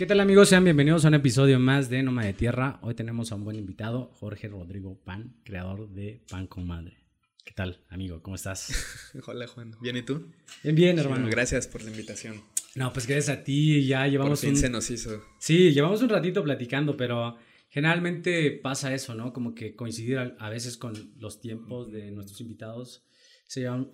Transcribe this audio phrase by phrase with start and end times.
[0.00, 0.48] ¿Qué tal amigos?
[0.48, 2.78] Sean bienvenidos a un episodio más de Noma de Tierra.
[2.80, 7.04] Hoy tenemos a un buen invitado, Jorge Rodrigo Pan, creador de Pan con Madre.
[7.44, 8.22] ¿Qué tal, amigo?
[8.22, 8.72] ¿Cómo estás?
[9.26, 9.76] Hola, Juan.
[9.78, 10.26] ¿Bien y tú?
[10.62, 11.28] Bien, bien, hermano.
[11.28, 12.40] gracias por la invitación.
[12.74, 13.86] No, pues gracias a ti.
[13.86, 15.22] Ya llevamos por fin se nos hizo.
[15.38, 17.36] Sí, llevamos un ratito platicando, pero
[17.68, 19.34] generalmente pasa eso, ¿no?
[19.34, 23.04] Como que coincidir a veces con los tiempos de nuestros invitados
[23.50, 23.90] se llevan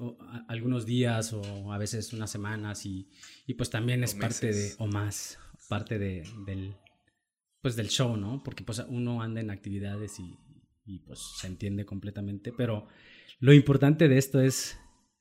[0.48, 3.08] algunos días o a veces unas semanas y,
[3.46, 6.76] y pues también es parte de, o más, parte de, del,
[7.60, 8.42] pues del show, ¿no?
[8.42, 10.38] Porque pues uno anda en actividades y,
[10.84, 12.86] y pues se entiende completamente, pero
[13.40, 14.78] lo importante de esto es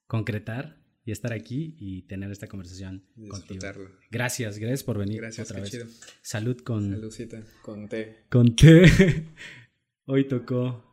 [0.08, 3.62] concretar y estar aquí y tener esta conversación contigo.
[4.10, 5.72] Gracias, gracias por venir gracias, otra vez.
[5.72, 5.86] Chido.
[6.22, 6.92] Salud con...
[6.92, 8.26] Saludcita, con té.
[8.30, 9.28] Con té.
[10.06, 10.92] Hoy tocó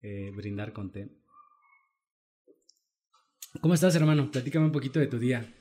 [0.00, 1.10] eh, brindar con té.
[3.60, 4.30] ¿Cómo estás, hermano?
[4.30, 5.54] Platícame un poquito de tu día.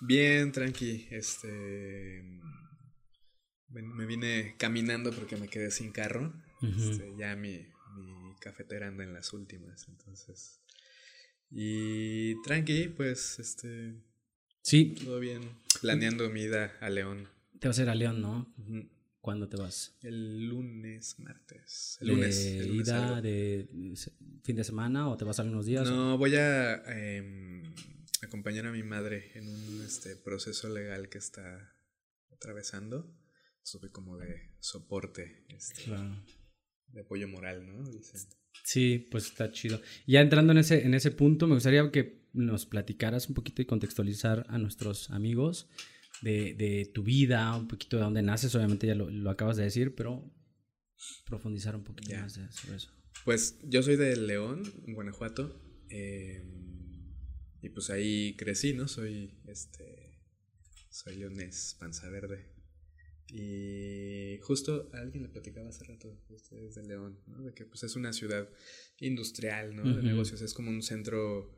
[0.00, 1.06] Bien, tranqui.
[1.10, 2.40] Este
[3.82, 6.32] me vine caminando porque me quedé sin carro.
[6.62, 10.60] Este, ya mi, mi cafetera anda en las últimas, entonces.
[11.50, 13.94] Y tranqui, pues, este.
[14.62, 14.94] Sí.
[15.04, 15.42] Todo bien.
[15.80, 17.28] Planeando mi ida a León.
[17.60, 18.54] Te vas a ir a León, ¿no?
[19.20, 19.96] ¿Cuándo te vas?
[20.02, 21.98] El lunes, martes.
[22.00, 22.44] El lunes.
[22.44, 23.68] ida de
[24.42, 25.88] fin de semana o te vas a unos días?
[25.88, 27.62] No, voy a em,
[28.22, 31.74] acompañar a mi madre en un este, proceso legal que está
[32.32, 33.10] atravesando
[33.64, 35.90] sube como de soporte, este,
[36.88, 37.82] de apoyo moral, ¿no?
[38.62, 39.80] Sí, pues está chido.
[40.06, 43.66] Ya entrando en ese, en ese punto, me gustaría que nos platicaras un poquito y
[43.66, 45.68] contextualizar a nuestros amigos
[46.22, 49.64] de, de tu vida, un poquito de dónde naces, obviamente ya lo, lo acabas de
[49.64, 50.30] decir, pero
[51.26, 52.90] profundizar un poquito más sobre eso.
[53.24, 57.14] Pues yo soy de León, Guanajuato, em,
[57.62, 58.88] y pues ahí crecí, ¿no?
[58.88, 60.20] Soy, este,
[60.90, 62.52] soy leonés, panza verde.
[63.28, 67.42] Y justo alguien le platicaba hace rato, ustedes de León, ¿no?
[67.42, 68.48] De que pues es una ciudad
[68.98, 69.82] industrial, ¿no?
[69.82, 71.50] De negocios, es como un centro,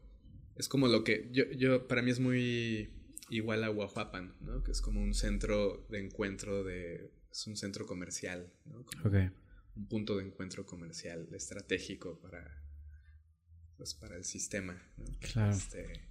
[0.55, 2.91] es como lo que, yo, yo, para mí es muy
[3.31, 4.63] igual a Guajuapan, ¿no?
[4.63, 8.87] Que es como un centro de encuentro de, es un centro comercial, ¿no?
[9.75, 12.63] Un punto de encuentro comercial estratégico para,
[13.77, 15.05] pues para el sistema, ¿no?
[15.21, 15.53] Claro.
[15.53, 16.09] Este,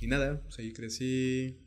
[0.00, 1.58] y nada, pues ahí crecí,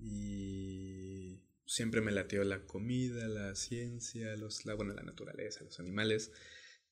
[0.00, 6.32] y siempre me latió la comida, la ciencia, los, la, bueno, la naturaleza, los animales.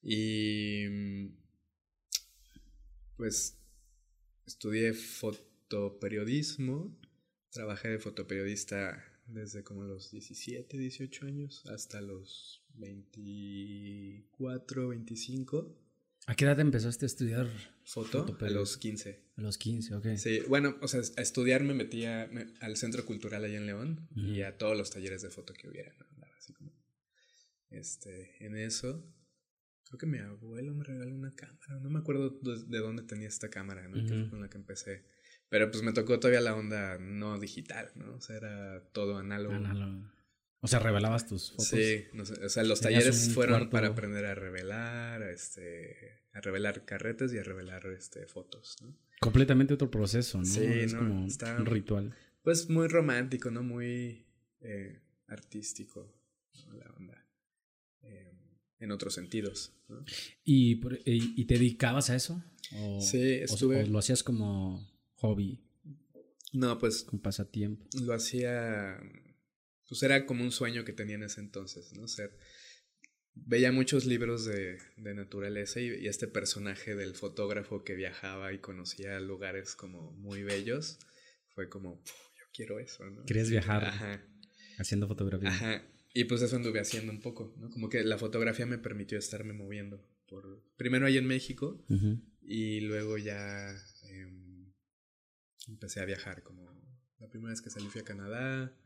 [0.02, 0.86] Y
[3.16, 3.58] pues
[4.46, 6.96] estudié fotoperiodismo,
[7.50, 15.85] trabajé de fotoperiodista desde como los 17, 18 años hasta los 24, 25.
[16.26, 17.48] ¿A qué edad empezaste a estudiar
[17.84, 18.36] foto?
[18.40, 19.22] A los 15.
[19.36, 20.06] A los 15, ok.
[20.16, 22.28] Sí, bueno, o sea, a estudiar me metía
[22.60, 25.94] al Centro Cultural allá en León y a todos los talleres de foto que hubiera,
[26.36, 26.72] Así como,
[27.70, 29.04] este, en eso.
[29.84, 33.48] Creo que mi abuelo me regaló una cámara, no me acuerdo de dónde tenía esta
[33.48, 34.28] cámara, ¿no?
[34.28, 35.04] con la que empecé.
[35.48, 38.16] Pero pues me tocó todavía la onda no digital, ¿no?
[38.16, 39.54] O sea, era todo análogo.
[39.54, 40.10] Análogo.
[40.60, 41.68] O sea, revelabas tus fotos.
[41.68, 42.04] Sí,
[42.42, 47.38] o sea, los talleres fueron para aprender a revelar, a, este, a revelar carretes y
[47.38, 48.96] a revelar este, fotos, ¿no?
[49.20, 50.44] Completamente otro proceso, ¿no?
[50.44, 52.14] Sí, es como un ritual.
[52.42, 53.62] Pues muy romántico, ¿no?
[53.62, 54.26] Muy
[54.60, 56.14] eh, artístico,
[56.72, 57.26] La onda.
[58.02, 58.32] Eh,
[58.80, 60.04] en otros sentidos, ¿no?
[60.44, 62.42] ¿Y, ¿Y, te dedicabas a eso?
[63.00, 63.84] sí, estuve...
[63.84, 65.60] o lo hacías como hobby?
[66.52, 67.04] No, pues...
[67.04, 67.86] Con pasatiempo.
[68.00, 68.98] Lo hacía
[69.88, 72.08] pues era como un sueño que tenía en ese entonces, ¿no?
[72.08, 72.36] Ser,
[73.34, 79.20] veía muchos libros de, de naturaleza y, este personaje del fotógrafo que viajaba y conocía
[79.20, 80.98] lugares como muy bellos,
[81.54, 83.24] fue como, yo quiero eso, ¿no?
[83.24, 84.26] Querías viajar
[84.78, 85.48] haciendo fotografía.
[85.48, 85.86] Ajá.
[86.12, 87.70] Y pues eso anduve haciendo un poco, ¿no?
[87.70, 90.02] Como que la fotografía me permitió estarme moviendo.
[90.26, 91.84] Por, primero ahí en México
[92.42, 93.70] y luego ya
[94.10, 94.72] em,
[95.68, 96.66] empecé a viajar como
[97.18, 98.76] la primera vez que salí fui a Canadá,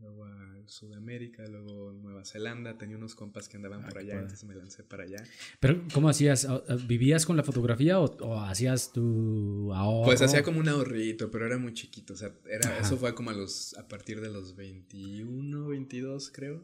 [0.00, 4.44] luego a Sudamérica, luego Nueva Zelanda, tenía unos compas que andaban ah, por allá, entonces
[4.44, 5.22] me lancé para allá.
[5.60, 6.46] Pero, ¿cómo hacías?
[6.86, 10.06] ¿Vivías con la fotografía o, hacías tu ahorro?
[10.06, 13.30] Pues hacía como un ahorrito, pero era muy chiquito, o sea, era, eso fue como
[13.30, 16.62] a los, a partir de los 21, 22 creo.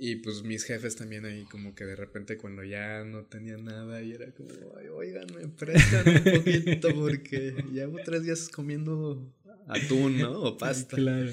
[0.00, 4.00] Y pues mis jefes también ahí como que de repente cuando ya no tenía nada
[4.00, 9.34] y era como, Ay, oigan, me prestan un poquito porque llevo tres días comiendo
[9.68, 10.32] atún, ¿no?
[10.40, 10.96] O pasta.
[10.96, 11.30] Claro.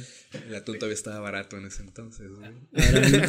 [0.47, 2.29] El atún todavía estaba barato en ese entonces.
[2.29, 2.39] ¿no?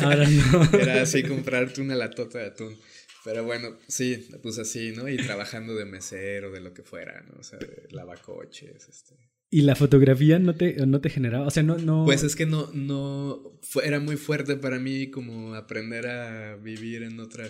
[0.02, 0.78] Ahora, no.
[0.78, 2.76] Era así comprarte una latota de atún.
[3.24, 5.08] Pero bueno, sí, pues así, ¿no?
[5.08, 7.40] Y trabajando de mesero, de lo que fuera, ¿no?
[7.40, 9.16] O sea, de lavacoches, este.
[9.50, 11.46] ¿Y la fotografía no te, no te generaba?
[11.46, 12.04] O sea, no, no...
[12.04, 17.18] Pues es que no, no, era muy fuerte para mí como aprender a vivir en
[17.20, 17.44] otro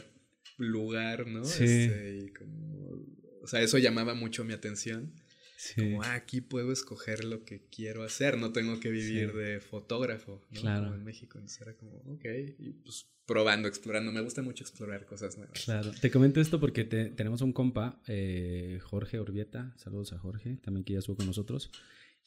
[0.58, 1.44] lugar, ¿no?
[1.44, 1.64] Sí.
[1.64, 3.06] Este, y como,
[3.42, 5.12] o sea, eso llamaba mucho mi atención.
[5.56, 5.80] Sí.
[5.80, 10.42] Como, ah, aquí puedo escoger lo que quiero hacer, no tengo que vivir de fotógrafo,
[10.50, 10.60] ¿no?
[10.60, 10.84] Claro.
[10.84, 12.24] Como en México, entonces era como, ok,
[12.58, 15.64] y pues probando, explorando, me gusta mucho explorar cosas nuevas.
[15.64, 20.84] Claro, te comento esto porque tenemos un compa, eh, Jorge Urbieta, saludos a Jorge, también
[20.84, 21.70] que ya estuvo con nosotros,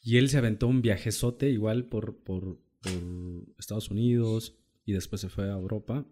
[0.01, 5.29] y él se aventó un viajezote igual por, por, por Estados Unidos y después se
[5.29, 6.05] fue a Europa,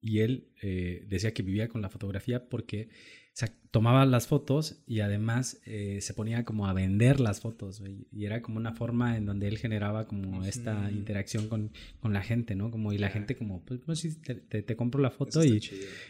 [0.00, 2.88] y él eh, decía que vivía con la fotografía porque
[3.32, 7.82] o sea, tomaba las fotos y además eh, se ponía como a vender las fotos,
[8.12, 12.22] y era como una forma en donde él generaba como esta interacción con, con, la
[12.22, 12.70] gente, ¿no?
[12.70, 15.62] Como, y la gente como, pues, pues sí, te, te, compro la foto y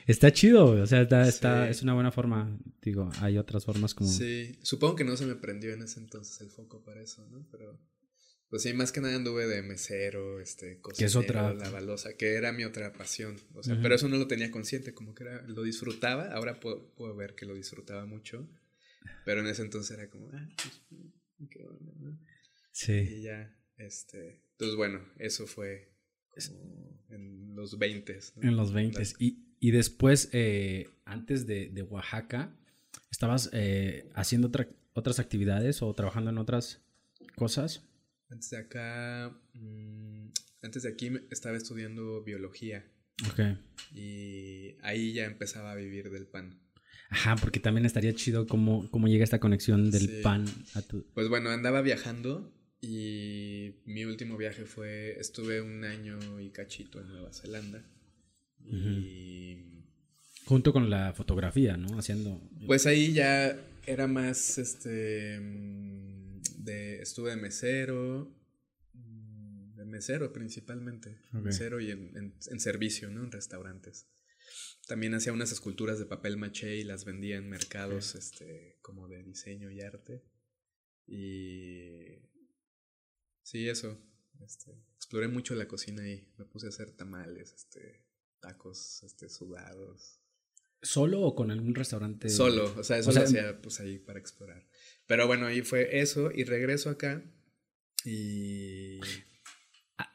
[0.09, 4.11] está chido, o sea, está, está, es una buena forma, digo, hay otras formas como...
[4.11, 7.47] Sí, supongo que no se me prendió en ese entonces el foco para eso, ¿no?
[7.53, 7.79] Pero...
[8.53, 12.53] Pues sí, más que nada anduve de mesero, este, es otra la balosa, que era
[12.53, 13.41] mi otra pasión.
[13.55, 16.27] O sea, pero eso no lo tenía consciente, como que era, lo disfrutaba.
[16.35, 18.47] Ahora puedo, puedo, ver que lo disfrutaba mucho.
[19.25, 20.83] Pero en ese entonces era como, ah, pues,
[21.49, 22.21] qué onda, ¿no?
[22.73, 22.93] Sí.
[22.93, 24.43] Y ya, este.
[24.51, 25.91] Entonces, bueno, eso fue
[26.47, 28.19] como en los 20.
[28.43, 29.03] En los 20.
[29.19, 32.55] Y, y después, eh, antes de, de, Oaxaca,
[33.11, 34.53] ¿estabas eh, haciendo
[34.93, 36.83] otras actividades o trabajando en otras
[37.35, 37.89] cosas?
[38.33, 40.29] Antes de acá, mm,
[40.63, 42.83] antes de aquí estaba estudiando biología.
[43.31, 43.41] Ok.
[43.95, 46.59] Y ahí ya empezaba a vivir del pan.
[47.11, 51.05] Ajá, porque también estaría chido cómo, cómo llega esta conexión del pan a tu...
[51.13, 52.51] Pues bueno, andaba viajando
[52.81, 57.85] y mi último viaje fue, estuve un año y cachito en Nueva Zelanda.
[58.65, 59.59] Y...
[60.47, 61.99] Junto con la fotografía, ¿no?
[61.99, 62.41] Haciendo...
[62.67, 63.55] Pues ahí ya
[63.87, 65.39] era más, este
[66.67, 68.35] estuve de mesero,
[68.93, 73.25] mm, de mesero principalmente, mesero y en, servicio, ¿no?
[73.25, 74.07] En restaurantes.
[74.87, 79.23] También hacía unas esculturas de papel maché y las vendía en mercados, este, como de
[79.23, 80.25] diseño y arte.
[81.07, 82.19] Y
[83.43, 83.99] sí, eso.
[84.41, 88.05] Este, exploré mucho la cocina y me puse a hacer tamales, este,
[88.41, 90.22] tacos, este, sudados.
[90.83, 92.29] ¿Solo o con algún restaurante?
[92.29, 94.67] Solo, o sea, eso lo hacía pues ahí para explorar.
[95.07, 97.23] Pero bueno, ahí fue eso y regreso acá
[98.05, 99.01] y...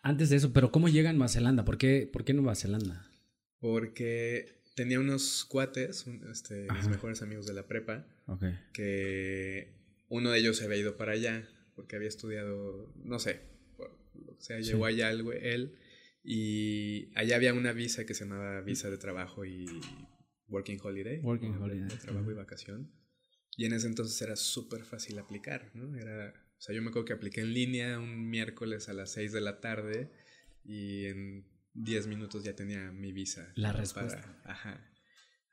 [0.03, 1.63] Antes de eso, pero ¿cómo llega a Nueva Zelanda?
[1.63, 3.09] ¿Por qué, ¿Por qué Nueva Zelanda?
[3.59, 8.05] Porque tenía unos cuates, este, mis mejores amigos de la prepa,
[8.73, 9.73] que
[10.09, 13.39] uno de ellos se había ido para allá porque había estudiado, no sé,
[13.77, 15.77] o sea, llegó allá él
[16.23, 19.67] y allá había una visa que se llamaba visa de trabajo y
[20.47, 21.19] Working Holiday.
[21.19, 21.87] Working Holiday.
[21.87, 22.91] De trabajo y vacación.
[23.55, 25.97] Y en ese entonces era súper fácil aplicar, ¿no?
[25.97, 29.31] Era, o sea, yo me acuerdo que apliqué en línea un miércoles a las 6
[29.31, 30.11] de la tarde
[30.63, 33.51] y en 10 minutos ya tenía mi visa.
[33.55, 34.39] La respuesta.
[34.43, 34.91] ajá.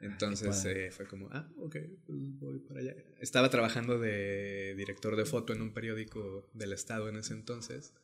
[0.00, 2.94] Entonces eh, fue como, ah, ok, pues voy para allá.
[3.20, 7.94] Estaba trabajando de director de foto en un periódico del estado en ese entonces.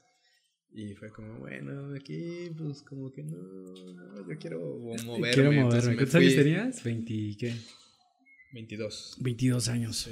[0.72, 5.30] Y fue como, bueno, aquí pues como que no, yo quiero moverme.
[5.32, 5.96] Quiero moverme.
[5.96, 6.84] ¿Cuántos años tenías?
[6.84, 7.54] ¿20 qué?
[8.52, 9.16] 22.
[9.20, 10.10] 22 años.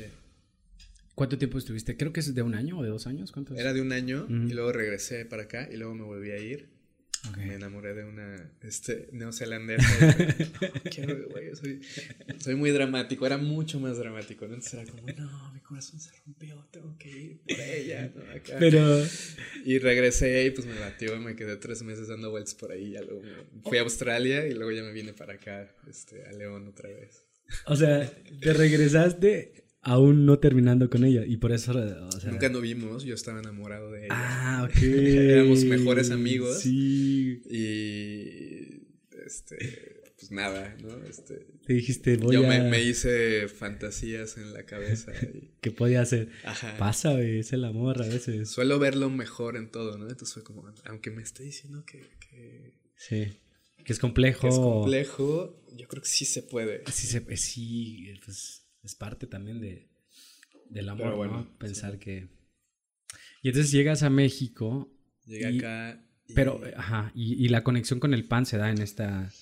[1.14, 1.96] ¿Cuánto tiempo estuviste?
[1.96, 3.32] Creo que es de un año o de dos años.
[3.32, 6.38] ¿Cuánto Era de un año y luego regresé para acá y luego me volví a
[6.38, 6.77] ir.
[7.36, 9.82] Me enamoré de una este, neozelandesa.
[11.54, 11.80] soy,
[12.38, 14.44] soy, muy dramático, era mucho más dramático.
[14.44, 18.12] Entonces era como, no, mi corazón se rompió, tengo que ir por ella.
[18.58, 19.04] Pero...
[19.64, 22.94] Y regresé y pues me batió, me quedé tres meses dando vueltas por ahí.
[23.64, 27.24] fui a Australia y luego ya me vine para acá, este, a León otra vez.
[27.66, 28.10] O sea,
[28.40, 31.72] te regresaste aún no terminando con ella y por eso...
[32.24, 34.08] Nunca nos vimos, yo estaba enamorado de ella.
[34.10, 34.82] Ah, ok.
[34.82, 36.60] Éramos mejores amigos.
[36.60, 37.42] Sí.
[37.50, 38.86] Y...
[39.24, 39.98] Este...
[40.18, 41.04] Pues nada, ¿no?
[41.04, 42.60] Este, Te dijiste, voy yo a...
[42.64, 45.12] me, hice fantasías en la cabeza.
[45.32, 45.52] Y...
[45.60, 46.30] ¿Qué podía hacer?
[46.44, 46.76] Ajá.
[46.76, 48.50] Pasa, güey, es el amor a veces.
[48.50, 50.08] Suelo verlo mejor en todo, ¿no?
[50.08, 52.04] Entonces fue como, aunque me esté diciendo que...
[52.18, 52.74] que...
[52.96, 53.28] Sí.
[53.84, 54.40] Que es complejo.
[54.40, 56.82] Que es complejo, yo creo que sí se puede.
[56.90, 59.90] Sí, se, sí pues es parte también de,
[60.70, 61.58] del amor, ¿no?
[61.58, 62.28] Pensar que...
[63.42, 64.92] Y entonces llegas a México.
[65.26, 66.04] Llega acá.
[66.34, 69.32] Pero, ajá, y, la conexión con el pan se da en esta...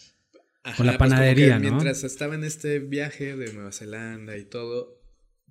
[0.77, 1.71] con la pues panadería, ¿no?
[1.71, 5.03] Mientras estaba en este viaje de Nueva Zelanda y todo,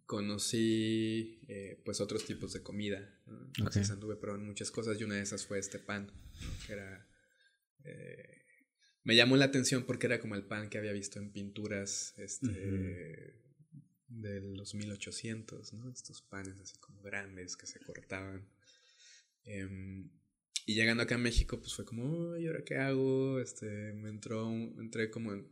[0.05, 3.19] conocí eh, pues otros tipos de comida.
[3.57, 6.11] Entonces anduve probando muchas cosas y una de esas fue este pan,
[6.65, 7.07] que era...
[7.83, 8.41] Eh,
[9.03, 13.35] me llamó la atención porque era como el pan que había visto en pinturas este,
[14.15, 15.89] de los 1800, ¿no?
[15.91, 18.47] Estos panes así como grandes que se cortaban.
[19.43, 20.09] Em,
[20.65, 23.39] y llegando acá a México, pues fue como, ¿y ahora qué hago?
[23.39, 25.47] Este, me entró, entré como en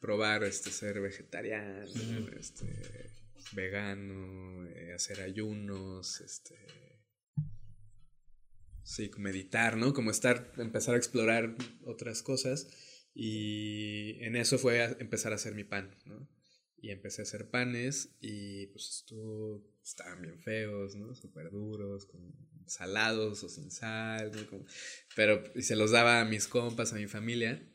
[0.00, 3.10] probar este, ser vegetariano, este,
[3.52, 6.56] vegano, eh, hacer ayunos, este,
[8.84, 9.92] sí, meditar, ¿no?
[9.92, 12.68] Como estar, empezar a explorar otras cosas.
[13.14, 16.28] Y en eso fue empezar a hacer mi pan, ¿no?
[16.82, 21.14] Y empecé a hacer panes y pues estuvo, estaban bien feos, ¿no?
[21.14, 22.20] Súper duros, con
[22.66, 24.64] salados o sin sal, ¿no?
[25.16, 27.66] pero y se los daba a mis compas, a mi familia.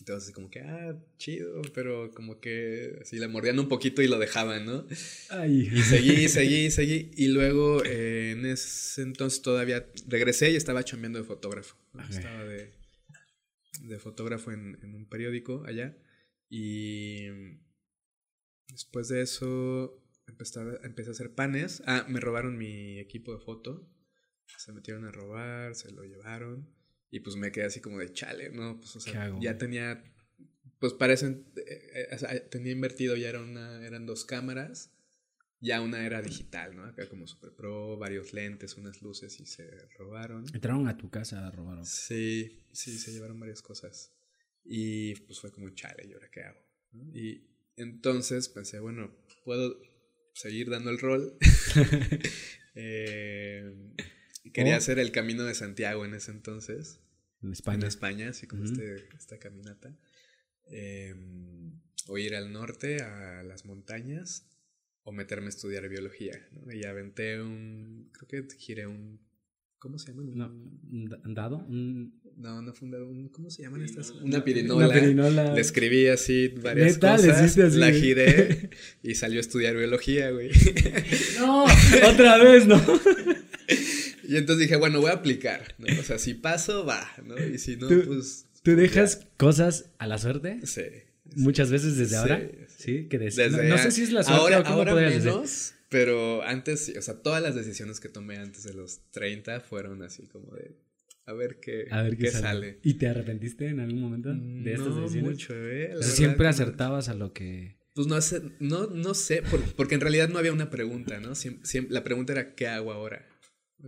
[0.00, 4.18] Entonces, como que, ah, chido, pero como que así le mordían un poquito y lo
[4.18, 4.86] dejaban, ¿no?
[5.30, 5.70] Ay.
[5.72, 7.10] Y seguí, seguí, seguí.
[7.16, 11.76] Y luego, eh, en ese entonces todavía regresé y estaba chambeando de fotógrafo.
[12.10, 12.72] Estaba de,
[13.82, 15.96] de fotógrafo en, en, un periódico allá.
[16.50, 17.28] Y
[18.68, 21.82] después de eso empecé a, empecé a hacer panes.
[21.86, 23.88] Ah, me robaron mi equipo de foto.
[24.58, 26.72] Se metieron a robar, se lo llevaron.
[27.10, 28.78] Y pues me quedé así como de chale, ¿no?
[28.78, 30.02] Pues, o sea, ya tenía,
[30.80, 34.92] pues parecen, eh, eh, tenía invertido, ya era una, eran dos cámaras,
[35.60, 36.84] ya una era digital, ¿no?
[36.84, 40.44] Acá como Super Pro, varios lentes, unas luces y se robaron.
[40.52, 41.86] Entraron a tu casa a robar.
[41.86, 44.12] Sí, sí, se llevaron varias cosas.
[44.64, 46.60] Y pues fue como chale, ¿y ahora qué hago?
[47.12, 49.14] Y entonces pensé, bueno,
[49.44, 49.76] puedo
[50.34, 51.36] seguir dando el rol.
[52.74, 53.72] eh,
[54.52, 54.78] quería oh.
[54.78, 57.00] hacer el camino de Santiago en ese entonces.
[57.42, 57.78] En España.
[57.78, 59.96] En España, así como este, esta caminata.
[60.66, 64.48] Em, o ir al norte, a las montañas,
[65.02, 66.48] o meterme a estudiar biología.
[66.52, 66.72] ¿no?
[66.72, 68.10] Y aventé un.
[68.12, 69.20] Creo que giré un.
[69.78, 70.22] ¿Cómo se llama?
[70.22, 71.66] ¿Un dado?
[72.36, 73.08] No, no fue un dado.
[73.32, 74.10] ¿Cómo se llaman estas?
[74.10, 74.86] Una pirinola.
[74.86, 75.54] Una pirinola.
[75.54, 77.58] Le escribí así varias cosas.
[77.58, 77.78] Así?
[77.78, 78.70] La giré
[79.02, 80.50] y salió a estudiar biología, güey.
[81.38, 81.64] No,
[82.08, 82.80] otra vez, ¿no?
[84.26, 85.86] Y entonces dije, bueno, voy a aplicar, ¿no?
[86.00, 87.38] O sea, si paso, va, ¿no?
[87.38, 88.46] Y si no, pues...
[88.62, 90.60] ¿Tú dejas cosas a la suerte?
[90.64, 90.82] Sí.
[91.36, 92.42] Muchas veces desde ahora.
[92.76, 96.42] Sí, que desde, no, sé si es la suerte ahora, o cómo ahora menos, pero
[96.42, 100.54] antes, o sea, todas las decisiones que tomé antes de los 30 fueron así como
[100.54, 100.72] de
[101.26, 102.78] a ver qué, a ver qué, sale.
[102.82, 105.30] ¿Y te arrepentiste en algún momento de estas decisiones?
[105.30, 105.94] Mucho, ¿eh?
[106.02, 109.42] siempre acertabas a lo que pues no sé, no, no sé,
[109.76, 111.32] porque en realidad no había una pregunta, ¿no?
[111.88, 113.24] la pregunta era ¿qué hago ahora?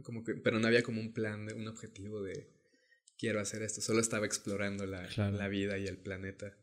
[0.05, 2.49] Como que, pero no había como un plan, un objetivo de
[3.19, 3.81] quiero hacer esto.
[3.81, 6.57] Solo estaba explorando la, la vida y el planeta.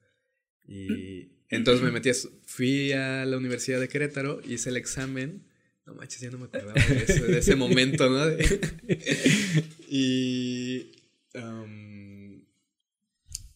[0.65, 2.11] Y entonces me metí,
[2.45, 5.45] fui a la Universidad de Querétaro, hice el examen.
[5.85, 8.25] No manches, ya no me acordaba de, ese momento, ¿no?
[9.89, 10.91] y
[11.35, 12.41] um,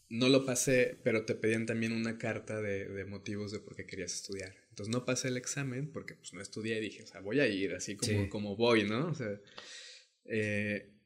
[0.10, 3.86] no lo pasé, pero te pedían también una carta de, de, motivos de por qué
[3.86, 4.54] querías estudiar.
[4.70, 7.48] Entonces no pasé el examen porque pues no estudié y dije, o sea, voy a
[7.48, 9.08] ir así como, como voy, ¿no?
[9.08, 9.40] O sea,
[10.26, 10.97] eh,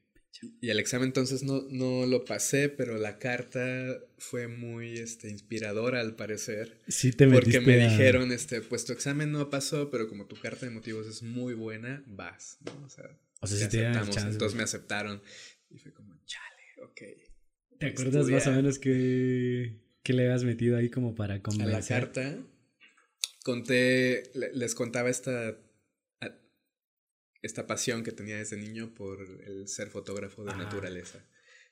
[0.60, 6.00] y el examen entonces no, no lo pasé, pero la carta fue muy este, inspiradora
[6.00, 6.80] al parecer.
[6.88, 10.66] Sí, te Porque me dijeron, este, pues tu examen no pasó, pero como tu carta
[10.66, 12.86] de motivos es muy buena, vas, ¿no?
[12.86, 13.04] O sea,
[13.40, 14.16] o sea te aceptamos.
[14.16, 15.22] Entonces me aceptaron
[15.70, 17.00] y fue como, chale, ok.
[17.78, 21.74] ¿Te acuerdas más o menos que, que le habías metido ahí como para convencer?
[21.74, 22.38] A la carta
[23.42, 25.56] conté, les contaba esta,
[27.42, 31.26] esta pasión que tenía desde niño por el ser fotógrafo de naturaleza.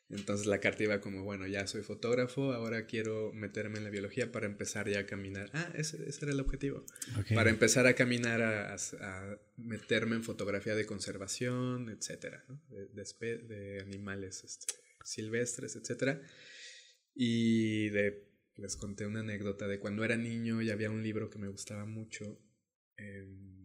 [0.08, 4.32] Entonces la carta iba como, bueno, ya soy fotógrafo, ahora quiero meterme en la biología
[4.32, 5.50] para empezar ya a caminar.
[5.52, 6.84] Ah, ese, ese era el objetivo.
[7.32, 13.80] Para empezar a caminar, a, a, meterme en fotografía de conservación, etcétera, de, de, de,
[13.80, 14.74] animales este,
[15.04, 16.20] silvestres, etcétera.
[17.14, 21.38] Y de les conté una anécdota de cuando era niño y había un libro que
[21.38, 22.38] me gustaba mucho
[22.96, 23.59] em,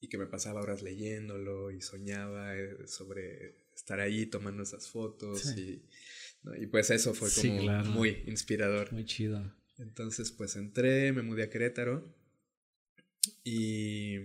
[0.00, 5.56] y que me pasaba horas leyéndolo y soñaba eh, sobre estar ahí tomando esas fotos
[5.56, 5.82] y,
[6.58, 8.92] y, pues eso fue como muy inspirador.
[8.92, 9.54] Muy chido.
[9.78, 12.14] Entonces pues entré, me mudé a Querétaro
[13.44, 14.16] y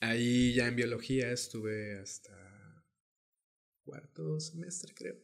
[0.00, 2.84] ahí ya en biología estuve hasta
[3.84, 5.16] cuarto semestre creo.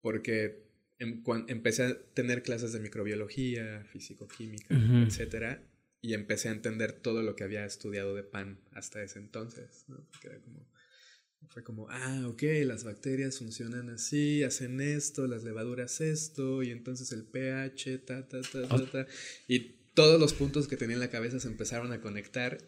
[0.00, 0.64] Porque
[0.98, 4.74] Em, empecé a tener clases de microbiología, físico-química,
[5.06, 5.62] etcétera,
[6.04, 10.06] y empecé a entender todo lo que había estudiado de pan hasta ese entonces, ¿no?
[10.44, 10.68] como,
[11.48, 17.10] fue como, ah, ok, las bacterias funcionan así, hacen esto, las levaduras esto, y entonces
[17.12, 19.06] el pH, ta, ta, ta, ta, ta,
[19.48, 22.58] y todos los puntos que tenía en la cabeza se empezaron a conectar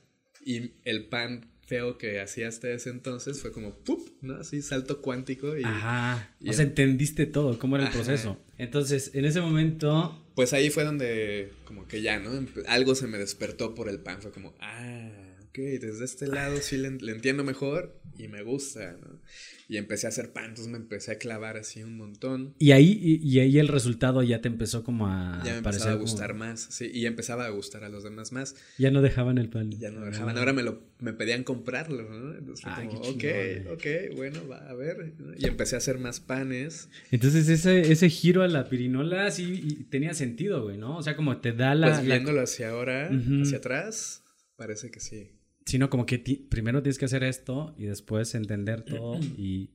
[0.43, 4.09] y el pan feo que hacía hasta ese entonces fue como ¡pup!
[4.23, 4.37] ¿no?
[4.37, 5.65] Así salto cuántico y...
[5.65, 6.31] Ajá.
[6.47, 8.39] o sea, entendiste todo, cómo era el proceso.
[8.57, 10.23] Entonces, en ese momento...
[10.35, 12.31] Pues ahí fue donde como que ya, ¿no?
[12.69, 15.09] Algo se me despertó por el pan, fue como, ah,
[15.57, 19.21] ok, desde este lado sí le, le entiendo mejor y me gusta, ¿no?
[19.69, 22.55] Y empecé a hacer pan, entonces me empecé a clavar así un montón.
[22.59, 25.43] Y ahí, y, ahí el resultado ya te empezó como a...
[25.45, 28.55] Ya me empezaba a gustar más, sí, y empezaba a gustar a los demás más.
[28.79, 29.73] Ya no dejaban el pan.
[29.73, 32.39] Ya no dejaban, ahora me lo me pedían comprarlo, ¿no?
[32.39, 33.25] Entonces fue como, ok,
[33.73, 35.15] ok, bueno, va a ver.
[35.37, 36.89] Y empecé a hacer más panes.
[37.11, 40.97] Entonces ese, ese giro a la pirinola sí tenía sentido, güey, ¿no?
[40.97, 41.89] O sea, como te da la...
[41.89, 43.11] Pues viéndolo hacia ahora,
[43.43, 44.23] hacia atrás,
[44.57, 45.36] parece que sí
[45.67, 46.19] sino como que
[46.49, 49.71] primero tienes que hacer esto y después entender todo y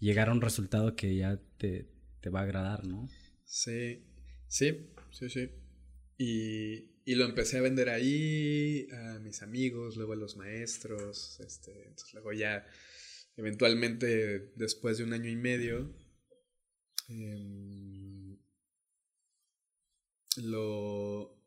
[0.00, 1.88] llegar a un resultado que ya te,
[2.28, 3.08] va a agradar, ¿no?
[3.44, 4.04] Sí,
[4.48, 5.50] sí, sí, sí.
[6.18, 12.14] Y, lo empecé a vender ahí a mis amigos, luego a los maestros, este, entonces
[12.14, 12.64] luego ya
[13.36, 15.92] eventualmente después de un año y medio
[17.08, 18.38] em,
[20.36, 21.39] lo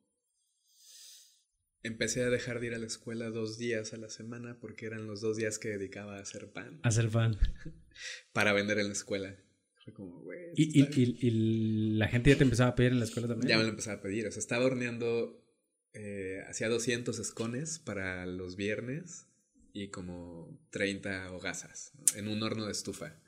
[1.84, 5.06] empecé a dejar de ir a la escuela dos días a la semana porque eran
[5.06, 6.80] los dos días que dedicaba a hacer pan.
[6.84, 7.38] A hacer pan.
[8.34, 9.36] para vender en la escuela.
[9.84, 10.54] Fue como, güey.
[10.56, 13.50] ¿Y, y, la gente ya te empezaba a pedir en la escuela también?
[13.50, 14.26] Ya me lo empezaba a pedir.
[14.28, 15.46] O sea, estaba horneando,
[15.94, 19.28] eh, hacía 200 escones para los viernes
[19.74, 23.20] y como 30 hogazas en un horno de estufa.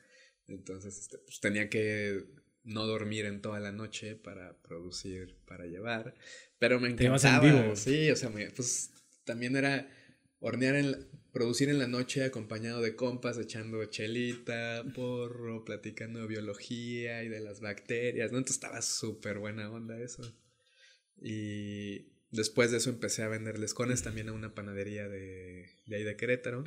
[0.47, 2.23] Entonces, este, pues tenía que
[2.63, 6.15] no dormir en toda la noche para producir, para llevar.
[6.59, 7.75] Pero me encantaba.
[7.75, 8.91] Sí, o sea, pues
[9.25, 9.89] también era
[10.39, 17.23] hornear en producir en la noche acompañado de compas, echando chelita, porro, platicando de biología
[17.23, 18.37] y de las bacterias, ¿no?
[18.37, 20.33] Entonces estaba súper buena onda eso.
[21.21, 26.03] Y después de eso empecé a vender lescones también a una panadería de, de ahí
[26.03, 26.63] de Querétaro.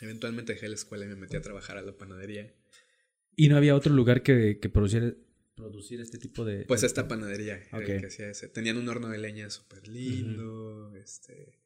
[0.00, 2.52] Eventualmente dejé la escuela y me metí a trabajar a la panadería.
[3.36, 5.14] ¿Y no había otro lugar que, que produciera
[5.56, 6.64] producir este tipo de...
[6.66, 8.48] Pues esta panadería que hacía ese.
[8.48, 11.58] Tenían un horno de leña súper lindo, este...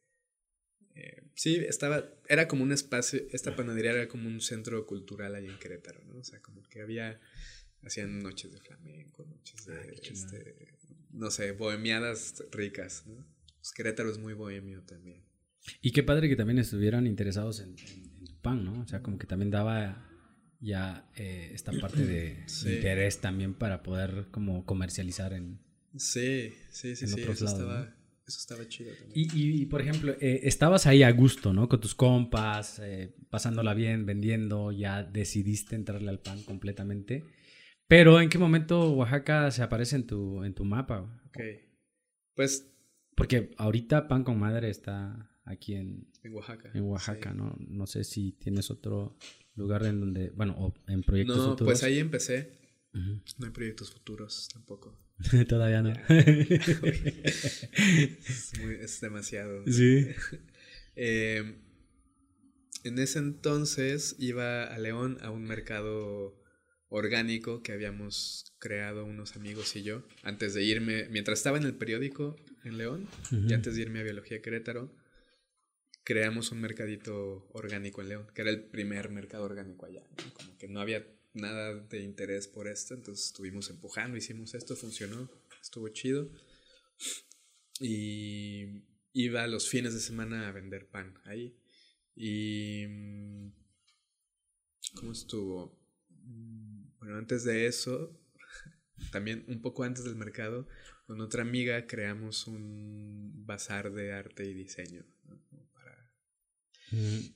[0.95, 5.45] Eh, sí, estaba, era como un espacio, esta panadería era como un centro cultural ahí
[5.45, 6.17] en Querétaro, ¿no?
[6.17, 7.17] O sea, como que había,
[7.83, 10.67] hacían noches de flamenco, noches de, este,
[11.11, 13.25] no sé, bohemiadas ricas, ¿no?
[13.55, 15.23] Pues Querétaro es muy bohemio también.
[15.81, 18.81] Y qué padre que también estuvieran interesados en, en tu pan, ¿no?
[18.81, 20.10] O sea, como que también daba
[20.61, 25.59] ya eh, esta parte de interés también para poder como comercializar en,
[25.95, 27.93] sí, sí, sí, sí, eso Estaba,
[28.27, 29.29] Eso estaba chido también.
[29.33, 31.67] Y, y, por ejemplo, eh, estabas ahí a gusto, ¿no?
[31.67, 37.25] Con tus compas, eh, pasándola bien, vendiendo, ya decidiste entrarle al pan completamente.
[37.87, 41.21] Pero ¿en qué momento Oaxaca se aparece en tu, en tu mapa?
[41.25, 41.39] Ok.
[42.35, 42.67] Pues...
[43.13, 46.71] Porque ahorita Pan con Madre está aquí en, en Oaxaca.
[46.73, 47.55] En Oaxaca, ¿no?
[47.59, 49.17] No sé si tienes otro
[49.55, 52.59] lugar en donde, bueno, o en proyectos no, pues ahí empecé.
[52.93, 54.97] No hay proyectos futuros tampoco.
[55.47, 55.91] Todavía no.
[58.81, 59.63] es, demasiado.
[59.67, 60.07] Sí.
[60.93, 61.55] Em,
[62.83, 66.37] en ese entonces iba a León a un mercado
[66.89, 70.03] orgánico que habíamos creado unos amigos y yo.
[70.21, 72.35] Antes de irme, mientras estaba en el periódico
[72.65, 74.93] en León, y antes de irme a Biología Querétaro,
[76.03, 80.03] creamos un mercadito orgánico en León, que era el primer mercado orgánico allá.
[80.33, 85.29] Como que no había nada de interés por esto, entonces estuvimos empujando, hicimos esto, funcionó,
[85.61, 86.29] estuvo chido.
[87.79, 88.83] Y
[89.13, 91.57] iba los fines de semana a vender pan ahí.
[92.15, 92.85] Y...
[92.87, 93.53] Mm,
[94.95, 95.79] ¿Cómo estuvo?
[96.09, 98.19] Mm, bueno, antes de eso,
[99.11, 100.67] también un poco antes del mercado,
[101.05, 105.05] con otra amiga creamos un bazar de arte y diseño.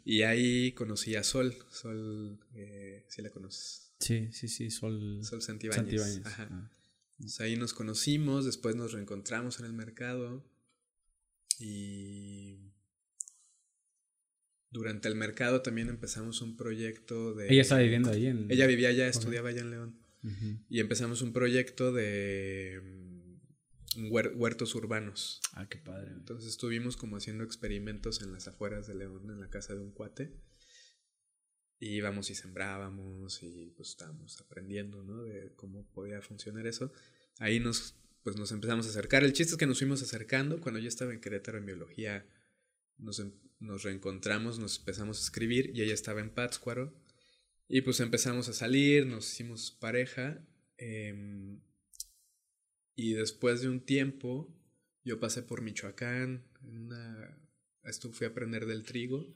[0.04, 1.56] Y ahí conocí a Sol.
[1.70, 3.94] Sol, eh, ¿sí la conoces?
[4.00, 5.20] Sí, sí, sí, Sol.
[5.24, 6.22] Sol Santibáñez.
[6.26, 6.50] Ajá.
[6.52, 6.72] Ah.
[7.40, 10.46] ahí nos conocimos, después nos reencontramos en el mercado.
[11.60, 12.58] Y
[14.72, 17.48] durante el mercado también empezamos un proyecto de...
[17.48, 18.52] Ella estaba viviendo ahí en...
[18.52, 20.00] Ella vivía allá, estudiaba allá en León.
[20.70, 22.82] Y empezamos un proyecto de
[23.96, 25.42] huertos urbanos.
[25.54, 26.12] Ah, qué padre.
[26.12, 29.92] Entonces estuvimos como haciendo experimentos en las afueras de León, en la casa de un
[29.92, 30.34] cuate.
[31.80, 35.24] Y íbamos y sembrábamos y pues estábamos aprendiendo, ¿no?
[35.24, 36.92] De cómo podía funcionar eso.
[37.40, 39.24] Ahí nos, pues nos empezamos a acercar.
[39.24, 40.62] El chiste es que nos fuimos acercando.
[40.62, 42.26] Cuando yo estaba en Querétaro en biología,
[42.98, 46.94] nos, em, nos reencontramos, nos empezamos a escribir y ella estaba en Pátzcuaro.
[47.68, 50.46] Y pues empezamos a salir, nos hicimos pareja.
[50.78, 51.60] Eh,
[52.96, 54.54] y después de un tiempo,
[55.04, 57.38] yo pasé por Michoacán, en una,
[57.84, 59.36] esto fui a aprender del trigo,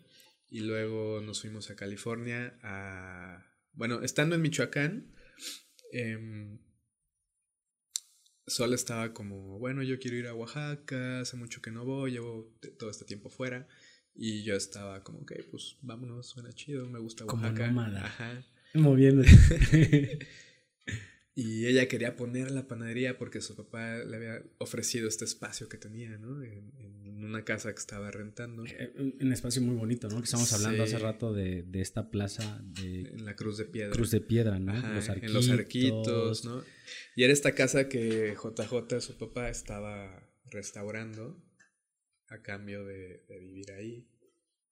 [0.52, 3.45] Y luego nos fuimos a California a...
[3.74, 5.13] Bueno, estando en Michoacán,
[5.93, 6.58] eh,
[8.50, 12.52] Sol estaba como, bueno, yo quiero ir a Oaxaca, hace mucho que no voy, llevo
[12.78, 13.67] todo este tiempo fuera.
[14.15, 17.67] Y yo estaba como, ok, pues vámonos, suena chido, me gusta Oaxaca.
[17.67, 18.43] Como Ajá.
[18.74, 20.19] Moviéndose.
[21.36, 25.78] Y ella quería poner la panadería porque su papá le había ofrecido este espacio que
[25.78, 26.44] tenía, ¿no?
[26.44, 28.65] En, una casa que estaba rentando.
[28.65, 30.20] Eh, un, espacio muy bonito, ¿no?
[30.20, 33.02] Que estamos hablando hace rato de, esta plaza de...
[33.02, 33.92] En la Cruz de Piedra.
[33.92, 34.74] Cruz de Piedra, ¿no?
[34.74, 35.30] los arquitos.
[35.30, 36.63] En los arquitos, ¿no?
[37.15, 41.44] Y era esta casa que JJ, su papá, estaba restaurando
[42.30, 44.08] a cambio de, de vivir ahí.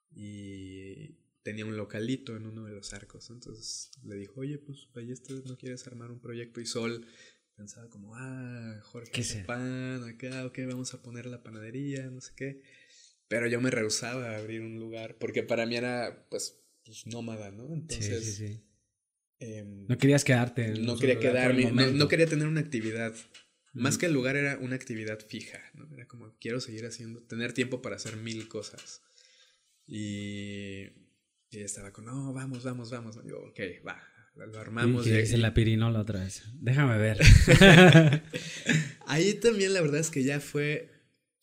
[0.10, 1.18] Y
[1.48, 3.30] tenía un localito en uno de los arcos.
[3.30, 6.60] Entonces le dijo, oye, pues Ballestas, ¿no quieres armar un proyecto?
[6.60, 7.08] Y Sol
[7.56, 12.34] pensaba como, ah, Jorge ¿Qué pan acá, ok, vamos a poner la panadería, no sé
[12.36, 12.62] qué.
[13.30, 17.50] Pero yo me rehusaba a abrir un lugar porque para mí era, pues, pues nómada,
[17.50, 17.74] ¿no?
[17.74, 18.26] Entonces...
[18.26, 18.64] Sí, sí, sí.
[19.40, 20.68] Em, no querías quedarte.
[20.82, 23.16] no quería quedarme, no, quería tener una actividad.
[23.72, 25.88] Más que el lugar era una actividad fija, ¿no?
[25.94, 29.02] Era como, quiero seguir haciendo, tener tiempo para hacer mil cosas.
[29.86, 31.07] Y
[31.50, 33.20] y ella estaba con, no, vamos, vamos, vamos.
[33.24, 34.02] Y yo, ok, va,
[34.36, 35.08] lo armamos.
[35.08, 36.44] Y dice la pirinola otra vez.
[36.60, 37.20] Déjame ver.
[39.08, 40.92] Ahí también la verdad es que ya fue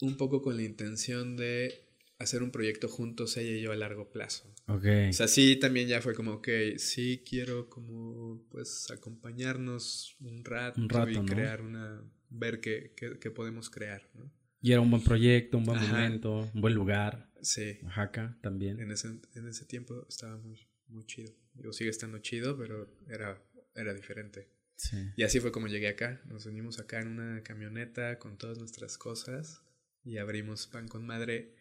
[0.00, 1.84] un poco con la intención de
[2.18, 4.54] hacer un proyecto juntos ella y yo a largo plazo.
[4.66, 4.86] Ok.
[5.10, 10.80] O sea, sí, también ya fue como, ok, sí quiero como, pues, acompañarnos un rato,
[10.80, 14.30] un rato y crear una, ver qué, qué, qué podemos crear, ¿no?
[14.64, 17.30] Y era un buen proyecto, un buen momento, un buen lugar.
[17.42, 17.80] Sí.
[17.82, 18.80] Oaxaca también.
[18.80, 21.34] En ese, en ese tiempo estaba muy, muy chido.
[21.52, 23.38] Digo, sigue estando chido, pero era,
[23.74, 24.48] era diferente.
[24.74, 24.96] Sí.
[25.16, 26.22] Y así fue como llegué acá.
[26.24, 29.60] Nos venimos acá en una camioneta con todas nuestras cosas
[30.02, 31.56] y abrimos Pan con Madre.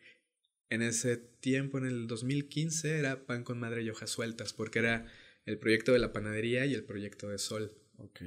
[0.70, 5.08] En ese tiempo, en el 2015, era Pan con Madre y hojas sueltas, porque era
[5.46, 7.78] el proyecto de la panadería y el proyecto de Sol.
[7.98, 8.22] Ok.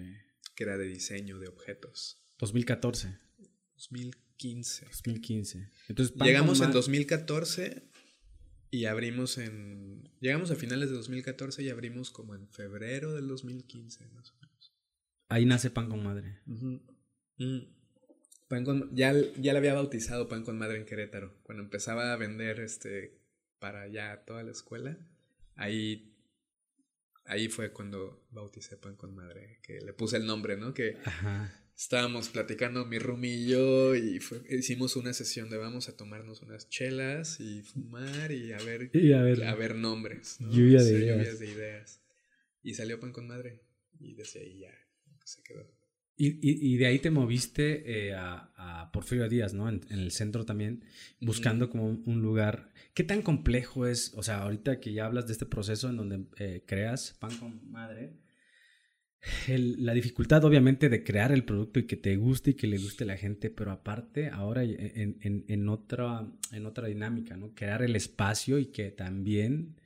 [0.54, 2.22] Que era de diseño de objetos.
[2.36, 3.24] 2014.
[3.76, 4.16] 2015.
[4.36, 4.86] 2015.
[4.86, 5.70] 2015.
[5.88, 7.90] Entonces, Llegamos en 2014
[8.70, 10.10] y abrimos en...
[10.20, 14.74] Llegamos a finales de 2014 y abrimos como en febrero del 2015, más o menos.
[15.28, 16.40] Ahí nace Pan con Madre.
[16.46, 16.76] Mm.
[18.48, 18.94] Pan con...
[18.94, 21.40] Ya, ya le había bautizado Pan con Madre en Querétaro.
[21.42, 23.20] Cuando empezaba a vender este
[23.58, 24.98] para ya toda la escuela,
[25.54, 26.12] ahí
[27.24, 30.74] ahí fue cuando bauticé Pan con Madre, que le puse el nombre, ¿no?
[30.74, 34.18] Que Ajá estábamos platicando mi roomie y yo y
[34.50, 38.90] hicimos una sesión de vamos a tomarnos unas chelas y fumar y a ver,
[39.44, 40.38] a ver, nombres.
[40.40, 41.38] Lluvia de ideas.
[41.38, 42.00] de ideas.
[42.62, 43.62] Y salió pan con madre
[44.00, 44.74] y desde ahí ya
[45.24, 45.76] se quedó.
[46.18, 49.68] Y, y, de ahí te moviste eh, a, a, Porfirio Díaz, ¿no?
[49.68, 50.82] En, el centro también,
[51.20, 52.72] buscando como un, lugar.
[52.94, 54.14] ¿Qué tan complejo es?
[54.14, 57.70] O sea, ahorita que ya hablas de este proceso en donde eh, creas pan con
[57.70, 58.14] madre,
[59.48, 63.04] la dificultad obviamente de crear el producto y que te guste y que le guste
[63.04, 67.54] a la gente, pero aparte ahora en, en, en, otra, en otra dinámica, ¿no?
[67.54, 69.76] Crear el espacio y que también,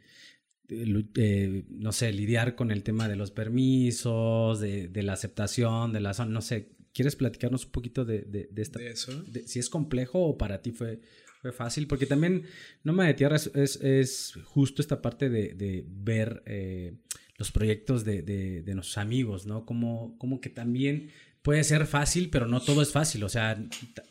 [0.68, 5.92] eh, eh, no sé, lidiar con el tema de los permisos, de, de la aceptación,
[5.92, 8.83] de la zona, no sé, ¿quieres platicarnos un poquito de, de, de esta?
[8.83, 9.24] eso?
[9.46, 11.00] si es complejo o para ti fue,
[11.40, 12.44] fue fácil, porque también
[12.85, 16.42] Nómada de Tierra es, es, es justo esta parte de, ver...
[16.46, 16.94] Eh,
[17.40, 19.64] los proyectos de, de, de nuestros amigos, ¿no?
[19.64, 23.24] Como, como que también puede ser fácil, pero no todo es fácil.
[23.24, 23.66] O sea,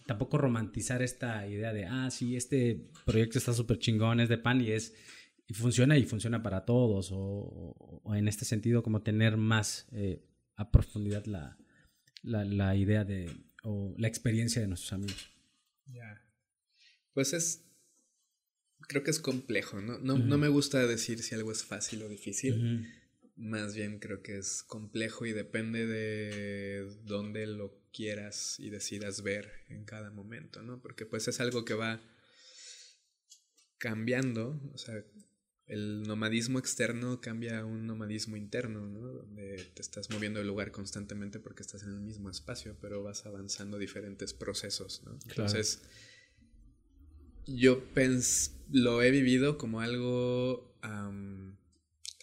[0.08, 4.62] tampoco romantizar esta idea de, ah, sí, este proyecto está súper chingón, es de pan
[4.62, 4.96] y es,
[5.46, 7.12] y funciona y funciona para todos.
[7.12, 11.56] O, o, en este sentido, como tener más eh, a profundidad la,
[12.24, 13.30] la, la, idea de,
[13.62, 15.30] o la experiencia de nuestros amigos.
[15.86, 16.20] Ya.
[17.14, 17.64] Pues es,
[18.88, 20.00] creo que es complejo, ¿no?
[20.00, 22.88] No, no, me gusta decir si algo es fácil o difícil.
[23.40, 29.50] Más bien creo que es complejo y depende de dónde lo quieras y decidas ver
[29.70, 30.82] en cada momento, ¿no?
[30.82, 32.02] Porque pues es algo que va
[33.78, 35.02] cambiando, o sea,
[35.68, 39.08] el nomadismo externo cambia a un nomadismo interno, ¿no?
[39.08, 43.26] Donde te estás moviendo de lugar constantemente porque estás en el mismo espacio, pero vas
[43.26, 45.18] avanzando diferentes procesos, ¿no?
[45.30, 45.82] Entonces,
[47.46, 50.76] yo pens lo he vivido como algo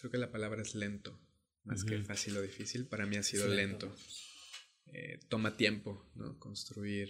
[0.07, 1.19] creo que la palabra es lento,
[1.63, 2.87] más que fácil o difícil.
[2.87, 3.93] Para mí ha sido lento.
[4.87, 6.39] Eh, toma tiempo, ¿no?
[6.39, 7.09] Construir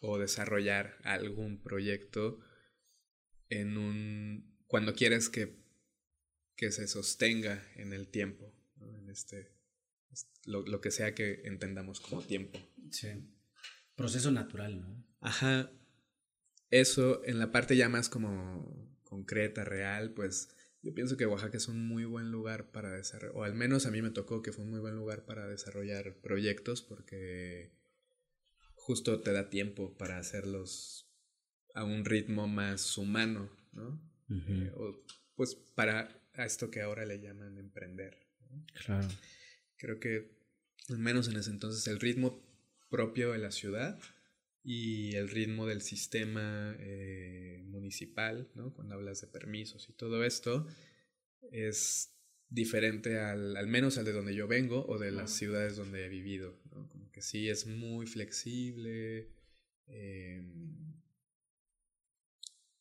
[0.00, 2.40] o desarrollar algún proyecto
[3.48, 4.58] en un...
[4.66, 5.56] cuando quieres que,
[6.56, 9.52] que se sostenga en el tiempo, En este...
[10.46, 12.58] Lo, que sea que entendamos como tiempo.
[12.90, 13.08] Sí.
[13.96, 15.02] Proceso natural, ¿no?
[15.20, 15.72] Ajá.
[16.70, 20.53] Eso en la parte ya más como concreta, real, pues
[20.84, 23.90] yo pienso que Oaxaca es un muy buen lugar para desarrollar, o al menos a
[23.90, 27.72] mí me tocó que fue un muy buen lugar para desarrollar proyectos porque
[28.74, 31.10] justo te da tiempo para hacerlos
[31.74, 33.98] a un ritmo más humano, ¿no?
[34.28, 35.02] Eh, o,
[35.34, 38.18] pues para esto que ahora le llaman emprender.
[38.84, 39.08] Claro.
[39.78, 40.36] Creo que
[40.90, 42.46] al menos en ese entonces el ritmo
[42.90, 43.98] propio de la ciudad
[44.64, 48.72] y el ritmo del sistema eh, municipal, ¿no?
[48.72, 50.66] Cuando hablas de permisos y todo esto,
[51.52, 52.16] es
[52.48, 56.08] diferente al, al menos al de donde yo vengo o de las ciudades donde he
[56.08, 56.88] vivido, ¿no?
[56.88, 59.30] Como que sí es muy flexible.
[59.86, 60.94] Em,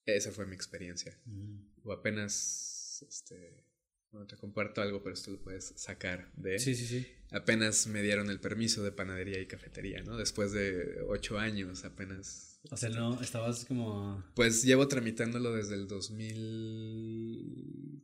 [0.06, 1.20] esa fue mi experiencia.
[1.26, 1.58] Mm.
[1.84, 3.66] O apenas, este,
[4.14, 6.60] bueno, te comparto algo, pero esto lo puedes sacar de...
[6.60, 7.08] Sí, sí, sí.
[7.32, 10.18] Apenas me dieron el permiso de panadería y cafetería, ¿no?
[10.18, 12.60] Después de ocho años apenas.
[12.70, 14.24] O sea, no, estabas como...
[14.36, 18.04] Pues llevo tramitándolo desde el 2000...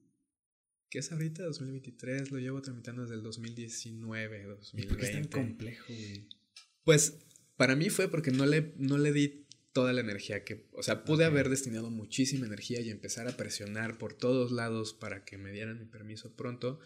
[0.90, 1.44] ¿Qué es ahorita?
[1.44, 4.88] 2023, lo llevo tramitando desde el 2019, 2020.
[4.88, 6.28] ¿Por qué es tan complejo, güey?
[6.84, 7.20] Pues
[7.56, 11.04] para mí fue porque no le, no le di toda la energía que, o sea,
[11.04, 15.52] pude haber destinado muchísima energía y empezar a presionar por todos lados para que me
[15.52, 16.80] dieran mi permiso pronto,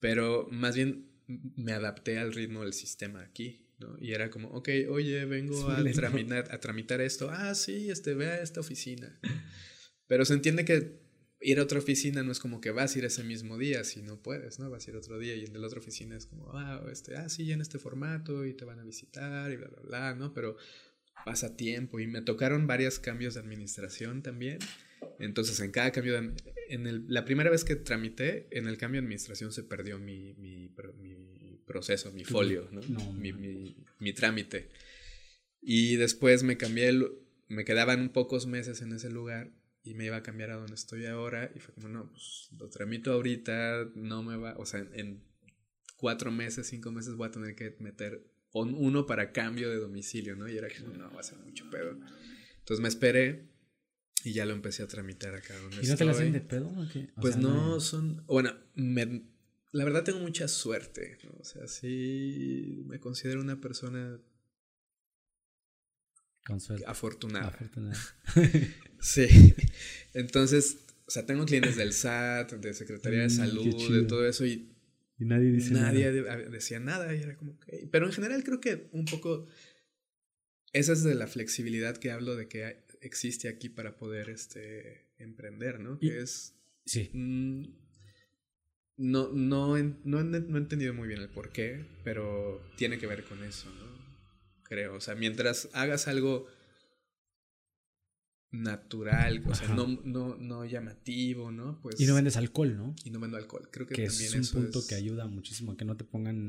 [0.00, 3.96] pero más bien me adapté al ritmo del sistema aquí, ¿no?
[4.00, 8.26] Y era como, ok, oye, vengo a tramitar, a tramitar esto, ah, sí, este, ve
[8.26, 9.20] a esta oficina.
[10.06, 11.04] Pero se entiende que
[11.40, 14.02] ir a otra oficina no es como que vas a ir ese mismo día, si
[14.02, 14.70] no puedes, ¿no?
[14.70, 17.28] Vas a ir otro día y en la otra oficina es como, ah, este, ah,
[17.28, 20.32] sí, en este formato y te van a visitar y bla, bla, bla, ¿no?
[20.32, 20.56] Pero
[21.24, 24.58] pasa tiempo y me tocaron varios cambios de administración también.
[25.18, 26.32] Entonces, en cada cambio de...
[26.68, 30.34] En el, la primera vez que tramité, en el cambio de administración se perdió mi,
[30.34, 33.12] mi, mi proceso, mi folio, ¿no?
[33.12, 34.70] mi, mi, trámite.
[35.60, 36.92] Y después me cambié,
[37.48, 39.52] me quedaban pocos meses en ese lugar
[39.82, 42.68] y me iba a cambiar a donde estoy ahora y fue como, no, pues lo
[42.68, 45.22] tramito ahorita, no me va, o sea, en
[45.96, 48.24] cuatro meses, cinco meses voy a tener que meter
[48.62, 50.48] uno para cambio de domicilio, ¿no?
[50.48, 51.98] Y era como, no, va a ser mucho pedo.
[52.58, 53.48] Entonces me esperé
[54.24, 56.66] y ya lo empecé a tramitar acá donde ¿Y no te lo hacen de pedo
[56.68, 57.08] o qué?
[57.20, 59.22] pues no, son, bueno, me,
[59.72, 61.30] la verdad tengo mucha suerte, ¿no?
[61.38, 64.18] O sea, sí me considero una persona
[66.44, 66.84] Con suerte.
[66.86, 67.48] afortunada.
[67.48, 67.98] Afortunada.
[69.00, 69.54] sí.
[70.14, 74.44] Entonces, o sea, tengo clientes del SAT, de Secretaría de mm, Salud, de todo eso
[74.44, 74.75] y
[75.18, 77.58] y nadie dice nadie decía nada y era como.
[77.90, 79.46] Pero en general creo que un poco...
[80.72, 85.80] Esa es de la flexibilidad que hablo de que existe aquí para poder este, emprender,
[85.80, 85.98] ¿no?
[85.98, 86.54] Que es...
[86.84, 87.10] Sí.
[87.14, 87.64] Mm,
[88.98, 93.24] no, no, no, no he entendido muy bien el por qué, pero tiene que ver
[93.24, 93.96] con eso, ¿no?
[94.64, 94.94] Creo.
[94.94, 96.46] O sea, mientras hagas algo
[98.52, 101.80] natural, o sea, no, no, no, llamativo, ¿no?
[101.82, 102.94] Pues, y no vendes alcohol, ¿no?
[103.04, 103.68] Y no vendo alcohol.
[103.70, 106.48] Creo que, que también es un punto que ayuda muchísimo que no te pongan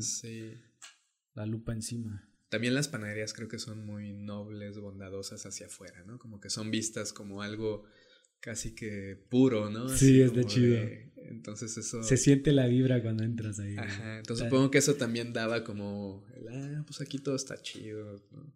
[1.34, 2.30] la lupa encima.
[2.50, 6.18] También las panaderías creo que son muy nobles, bondadosas hacia afuera, ¿no?
[6.18, 7.84] Como que son vistas como algo
[8.40, 9.90] casi que puro, ¿no?
[9.90, 10.78] sí, es de chido.
[11.16, 12.04] entonces eso...
[12.04, 13.76] Se siente la vibra cuando entras ahí.
[13.78, 18.54] Ajá, entonces supongo que eso también daba como, ah, pues aquí todo está chido, ¿no?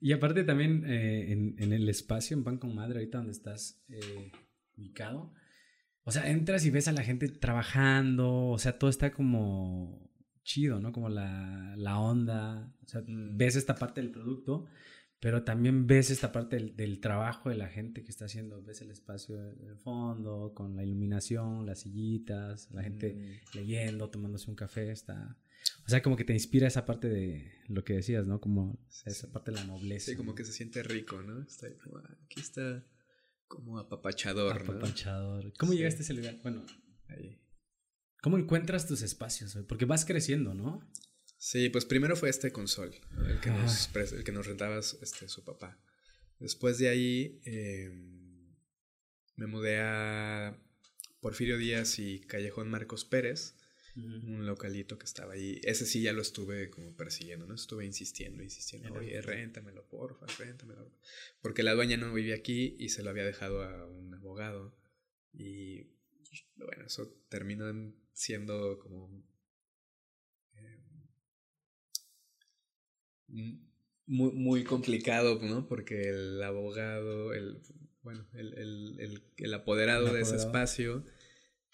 [0.00, 4.32] Y aparte también eh, en, el espacio, en Pan con Madre, ahorita donde estás eh,
[4.76, 5.32] ubicado,
[6.04, 10.10] o sea, entras y ves a la gente trabajando, o sea, todo está como
[10.42, 10.92] chido, ¿no?
[10.92, 13.36] Como la, la onda, o sea, mm.
[13.36, 14.66] ves esta parte del producto,
[15.20, 18.90] pero también ves esta parte del, trabajo de la gente que está haciendo, ves el
[18.90, 23.56] espacio del fondo, con la iluminación, las sillitas, la gente mm.
[23.58, 25.36] leyendo, tomándose un café, está,
[25.86, 28.40] o sea, como que te inspira esa parte de lo que decías, ¿no?
[28.40, 30.10] Como esa parte de la nobleza.
[30.10, 31.42] Sí, como que se siente rico, ¿no?
[31.42, 32.86] Está como, ah, aquí está
[33.48, 35.52] como apapachador, apapachador.
[35.58, 36.38] ¿Cómo llegaste a ese lugar?
[36.42, 36.64] Bueno,
[37.08, 37.42] ahí.
[38.22, 39.58] ¿Cómo encuentras tus espacios?
[39.66, 40.86] Porque vas creciendo, ¿no?
[41.38, 42.94] Sí, pues primero fue este consol,
[43.26, 45.80] el, que nos, el que nos rentaba este, su papá.
[46.38, 48.54] Después de ahí em,
[49.36, 50.62] me mudé a
[51.20, 53.56] Porfirio Díaz y Callejón Marcos Pérez
[53.96, 55.60] un localito que estaba ahí.
[55.64, 57.54] Ese sí ya lo estuve como persiguiendo, ¿no?
[57.54, 58.92] Estuve insistiendo, insistiendo.
[58.94, 60.90] Oye, réntamelo, porfa, réntamelo.
[61.40, 64.76] Porque la dueña no vivía aquí y se lo había dejado a un abogado.
[65.32, 65.88] Y
[66.56, 67.66] bueno, eso terminó
[68.12, 69.24] siendo como...
[70.54, 70.80] Eh,
[74.06, 75.68] muy, muy complicado, ¿no?
[75.68, 77.60] Porque el abogado, el,
[78.02, 81.04] bueno, el, el, el, apoderado de ese espacio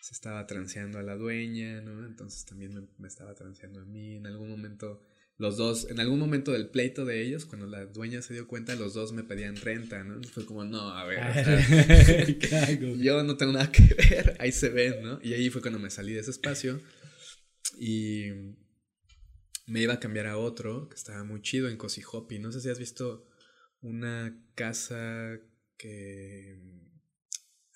[0.01, 2.07] se estaba transeando a la dueña, ¿no?
[2.07, 4.17] Entonces también me, estaba transeando a mí.
[4.17, 5.03] En algún momento
[5.39, 8.75] los dos, en algún momento del pleito de ellos, cuando la dueña se dio cuenta,
[8.75, 10.23] los dos me pedían renta, ¿no?
[10.23, 11.21] Fue como, no, a ver,
[12.99, 15.21] yo no tengo nada que ver, ahí se ven, ¿no?
[15.23, 16.81] Y ahí fue cuando me salí de ese espacio
[17.79, 18.31] y
[19.67, 22.39] me iba a cambiar a otro que estaba muy chido en Cosijopi.
[22.39, 23.27] No sé si has visto
[23.83, 25.39] una casa
[25.77, 26.59] que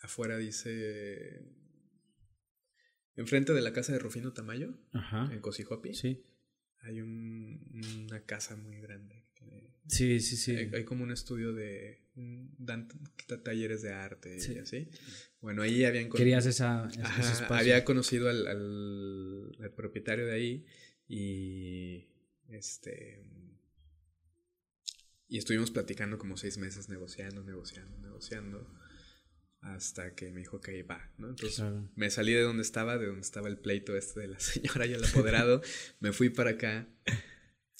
[0.02, 1.59] afuera dice
[3.20, 4.74] enfrente de la casa de Rufino Tamayo,
[5.30, 5.94] en Cosijopi.
[5.94, 6.24] Sí
[6.83, 9.24] hay una casa muy grande.
[9.87, 10.56] Sí, sí, sí.
[10.56, 12.04] Hay, como un estudio de...
[12.14, 12.88] Dan
[13.42, 14.88] talleres de arte y así.
[15.40, 16.11] Bueno, ahí habían...
[16.11, 16.88] Querías esa,
[17.48, 20.66] Había conocido al, al, propietario de ahí
[21.09, 22.06] y...
[22.48, 23.24] Este...
[25.28, 28.79] Y estuvimos platicando como seis meses negociando, negociando, negociando
[29.60, 31.30] hasta que me dijo que va, ¿no?
[31.30, 34.86] Entonces me salí de donde estaba, de donde estaba el pleito este de la señora
[34.86, 35.62] y el apoderado,
[36.00, 36.88] me fui para acá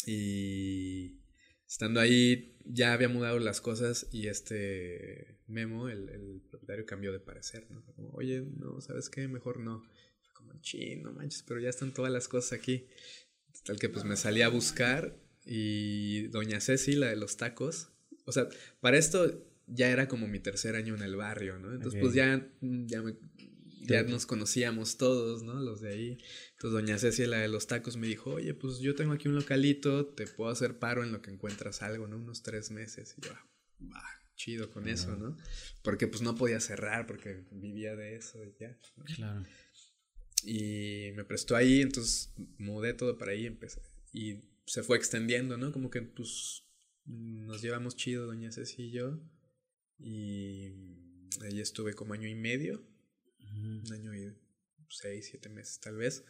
[0.06, 1.20] y
[1.66, 7.66] estando ahí ya había mudado las cosas y este Memo, el, propietario, cambió de parecer,
[7.70, 7.84] ¿no?
[7.84, 9.26] Como, oye, no, ¿sabes qué?
[9.26, 9.82] Mejor no.
[10.20, 12.86] Fue como, chino, manches, pero ya están todas las cosas aquí.
[13.64, 17.88] Tal que pues me salí a buscar y doña Ceci, la de los tacos,
[18.26, 18.48] o sea,
[18.80, 21.72] para esto ya era como mi tercer año en el barrio, ¿no?
[21.72, 23.02] Entonces, pues ya, ya,
[23.83, 25.54] ya nos conocíamos todos, ¿no?
[25.54, 26.18] Los de ahí.
[26.52, 29.35] Entonces, doña Ceci, la de los tacos, me dijo, oye, pues yo tengo aquí un
[29.35, 32.16] localito, te puedo hacer paro en lo que encuentras algo, ¿no?
[32.16, 33.14] Unos tres meses.
[33.18, 33.33] Y yo,
[33.92, 34.04] va,
[34.37, 35.37] chido con eso, ¿no?
[35.83, 38.78] Porque pues no podía cerrar porque vivía de eso y ya.
[39.16, 39.44] Claro.
[40.44, 43.83] Y me prestó ahí, entonces mudé todo para ahí, empecé.
[44.12, 45.72] Y se fue extendiendo, ¿no?
[45.72, 46.64] Como que pues
[47.04, 49.20] nos llevamos chido, doña Ceci y yo.
[50.00, 50.72] Y
[51.42, 52.82] ahí estuve como año y medio,
[53.52, 54.34] un año y
[54.88, 56.24] seis, siete meses tal vez.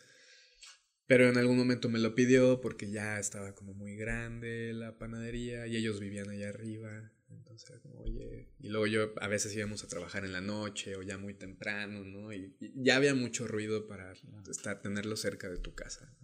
[1.06, 5.66] Pero en algún momento me lo pidió porque ya estaba como muy grande la panadería
[5.66, 7.12] y ellos vivían allá arriba.
[7.28, 8.48] Entonces era como, oye.
[8.61, 12.04] Y luego yo a veces íbamos a trabajar en la noche o ya muy temprano,
[12.04, 12.33] ¿no?
[12.33, 14.12] Y, ya había mucho ruido para
[14.48, 16.16] estar, tenerlo cerca de tu casa.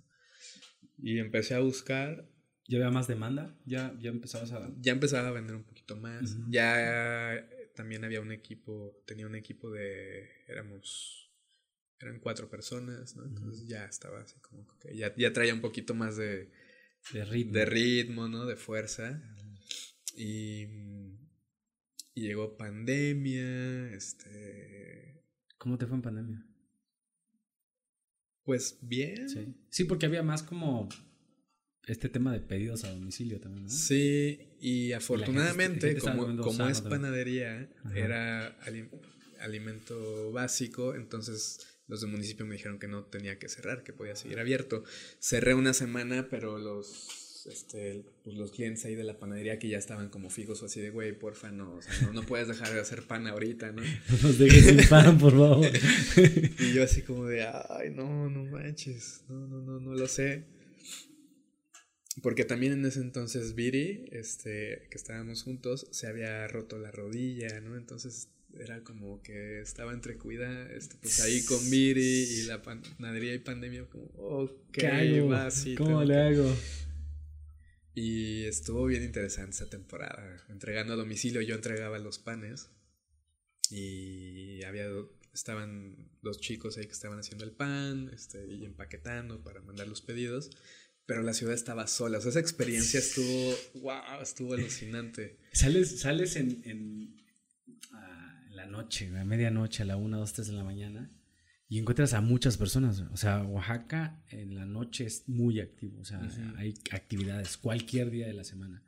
[0.98, 2.28] Y empecé a buscar
[2.68, 3.56] ¿Ya había más demanda?
[3.64, 4.70] ¿Ya, ya empezabas a...?
[4.80, 6.36] Ya empezaba a vender un poquito más.
[6.48, 10.28] Ya también había un equipo, tenía un equipo de...
[10.48, 11.30] Éramos...
[11.98, 13.24] Eran cuatro personas, ¿no?
[13.24, 16.50] Entonces ya estaba así como que ya, ya traía un poquito más de...
[17.12, 17.52] De ritmo.
[17.52, 18.46] De ritmo, ¿no?
[18.46, 19.22] De fuerza.
[20.16, 20.66] Y...
[22.14, 25.22] Y llegó pandemia, este...
[25.58, 26.46] ¿Cómo te fue en pandemia?
[28.42, 29.28] Pues bien.
[29.28, 29.54] Sí.
[29.68, 30.88] sí, porque había más como
[31.86, 33.70] este tema de pedidos a domicilio también, ¿no?
[33.70, 38.56] Sí, y afortunadamente, como, como es panadería, era
[39.40, 44.16] alimento básico, entonces los del municipio me dijeron que no tenía que cerrar, que podía
[44.16, 44.82] seguir abierto.
[45.20, 49.78] Cerré una semana, pero los, este, pues los clientes ahí de la panadería que ya
[49.78, 52.72] estaban como fijos o así de, güey, porfa, no, o sea, no, no puedes dejar
[52.72, 53.82] de hacer pan ahorita, ¿no?
[54.10, 55.64] No nos dejes sin pan, por favor.
[56.58, 60.55] y yo así como de, ay, no, no manches, no, no, no, no lo sé.
[62.22, 67.60] Porque también en ese entonces Viri, este, que estábamos juntos, se había roto la rodilla,
[67.60, 67.76] ¿no?
[67.76, 73.34] Entonces era como que estaba entre cuida, este, pues ahí con Viri y la panadería
[73.34, 75.30] y pandemia, como, oh, ¿qué hago?
[75.76, 76.56] ¿Cómo le hago?
[77.94, 82.70] Y estuvo bien interesante esa temporada, entregando a domicilio, yo entregaba los panes
[83.70, 84.86] y había
[85.34, 90.00] estaban los chicos ahí que estaban haciendo el pan, este, y empaquetando para mandar los
[90.00, 90.50] pedidos
[91.06, 92.18] pero la ciudad estaba sola.
[92.18, 95.38] O sea, esa experiencia estuvo, wow, estuvo alucinante.
[95.52, 97.16] Sales, sales en, en,
[98.50, 101.10] la noche, a medianoche, a la una, dos, tres de la mañana,
[101.68, 103.00] y encuentras a muchas personas.
[103.12, 106.00] O sea, Oaxaca en la noche es muy activo.
[106.00, 106.20] O sea,
[106.56, 108.82] hay actividades cualquier día de la semana.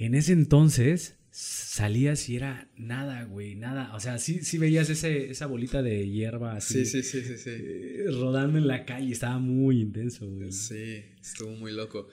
[0.00, 3.94] En ese entonces salías y era nada, güey, nada.
[3.94, 6.86] O sea, sí, sí veías ese, esa bolita de hierba así.
[6.86, 10.52] Sí, sí, sí, sí, eh, rodando en la calle, estaba muy intenso, güey.
[10.52, 12.08] Sí, estuvo muy loco.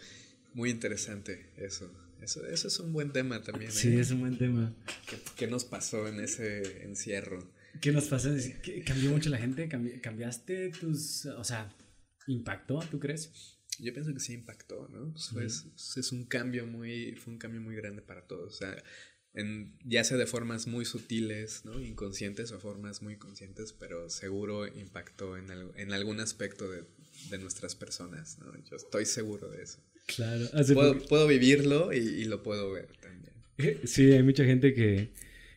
[0.53, 1.89] Muy interesante eso.
[2.21, 3.71] Eso, eso es un buen tema también.
[3.71, 4.01] Sí, ¿eh?
[4.01, 4.75] es un buen tema.
[5.37, 7.39] ¿Qué, nos pasó en ese encierro?
[7.79, 8.31] ¿Qué nos pasó?
[8.85, 9.69] ¿Cambió mucho la gente?
[10.01, 11.25] ¿Cambiaste tus...
[11.25, 11.73] O sea,
[12.27, 13.56] impactó, tú crees?
[13.79, 15.13] Yo pienso que sí impactó, ¿no?
[15.33, 15.65] Pues
[15.97, 18.53] es, un cambio muy, fue un cambio muy grande para todos.
[18.55, 18.75] O sea,
[19.33, 21.79] en, ya sea de formas muy sutiles, ¿no?
[21.79, 26.83] Inconscientes o formas muy conscientes, pero seguro impactó en, en algún aspecto de,
[27.29, 28.51] de, nuestras personas, ¿no?
[28.69, 29.79] Yo estoy seguro de eso.
[30.07, 30.47] Claro.
[30.73, 33.33] Puedo, puedo, vivirlo y, y, lo puedo ver también.
[33.85, 35.11] Sí, hay mucha gente que...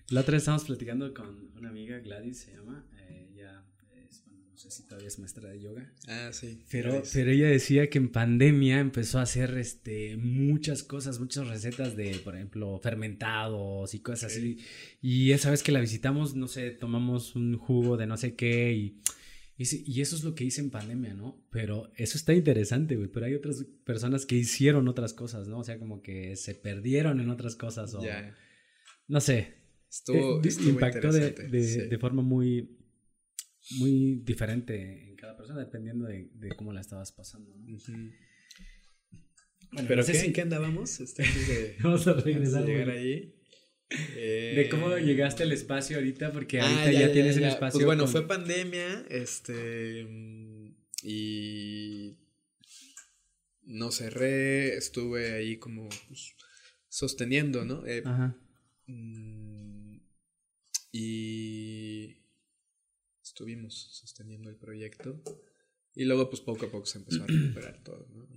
[0.09, 3.65] La otra vez estábamos platicando con una amiga, Gladys se llama, eh, ella
[4.09, 5.91] es, bueno, no sé sé si todavía es maestra de yoga.
[6.07, 6.63] Ah, sí.
[6.71, 11.97] Pero, pero ella decía que en pandemia empezó a hacer este, muchas cosas, muchas recetas
[11.97, 14.59] de, por ejemplo, fermentados y cosas así.
[15.01, 18.75] Y esa vez que la visitamos, no sé, tomamos un jugo de no sé qué
[18.75, 19.01] y,
[19.57, 21.43] y, eso es lo que hice en pandemia, ¿no?
[21.51, 23.09] Pero eso está interesante, güey.
[23.09, 25.61] Pero hay otras personas que hicieron otras cosas, ¿no?
[25.61, 28.03] O sea, como que se perdieron en otras cosas o...
[29.09, 29.55] No sé.
[29.91, 32.80] Estuvo, eh, impactó de, de forma muy
[33.79, 37.55] muy diferente en cada persona dependiendo de, de cómo la estabas pasando.
[37.57, 37.79] ¿no?
[39.73, 41.01] bueno, Pero ¿qué, ¿en qué andábamos?
[41.01, 42.65] Este, de, Vamos a regresar.
[42.65, 43.35] llegar ahí.
[43.91, 47.79] De cómo eh, llegaste al espacio ahorita, porque ah, ahorita ya, tienes el espacio.
[47.79, 50.07] Pues bueno, fue pandemia, este,
[51.03, 52.17] y
[53.65, 56.35] no cerré, estuve ahí como pues,
[56.89, 57.85] sosteniendo, ¿no?
[57.85, 58.37] Eh, Ajá.
[58.87, 59.99] Mm,
[60.93, 61.60] y
[63.41, 65.23] estuvimos sosteniendo el proyecto.
[65.95, 68.29] Y luego, pues poco a poco se empezó a recuperar todo, ¿no?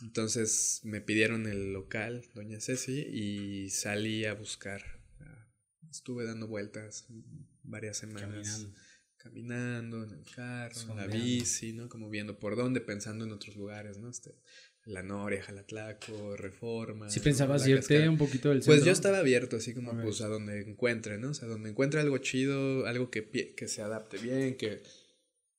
[0.00, 4.82] Entonces me pidieron el local, doña Ceci, y salí a buscar.
[5.90, 7.06] Estuve dando vueltas
[7.64, 8.68] varias semanas.
[9.16, 10.02] Caminando.
[10.04, 11.88] en el carro, en la bici, ¿no?
[11.88, 14.08] Como viendo por dónde, pensando en otros lugares, ¿no?
[14.08, 14.36] Este,
[14.84, 17.08] la Noria, Jalatlaco, Reforma.
[17.08, 18.74] ¿Sí pensabas irte un poquito del centro?
[18.74, 21.30] Pues yo estaba abierto, así como pues a donde encuentre, ¿no?
[21.30, 24.82] O sea, donde encuentre algo chido, algo que, que se adapte bien, que,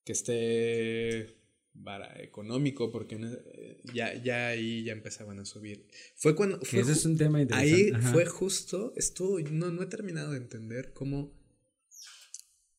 [0.03, 1.43] que esté
[1.83, 5.87] para, económico, porque eh, ya, ya ahí ya empezaban a subir.
[6.15, 6.59] Fue cuando...
[6.59, 7.95] Fue ese es un tema interesante.
[7.95, 11.33] Ahí fue justo, estuvo, no, no he terminado de entender cómo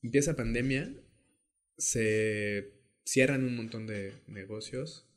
[0.02, 0.94] empieza pandemia,
[1.78, 2.74] se
[3.04, 5.08] cierran un montón de negocios,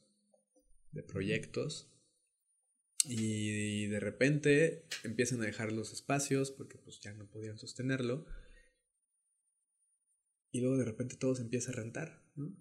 [0.92, 1.92] de proyectos
[3.06, 8.26] y de repente empiezan a dejar los espacios porque pues ya no podían sostenerlo
[10.52, 12.56] y luego de repente todo se empieza a rentar, ¿no?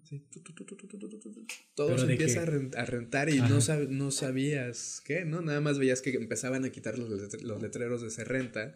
[1.73, 3.59] todo se empieza a rentar y no,
[3.89, 5.41] no sabías qué, ¿no?
[5.41, 7.09] Nada más veías que empezaban a quitar los,
[7.41, 8.75] los letreros de se renta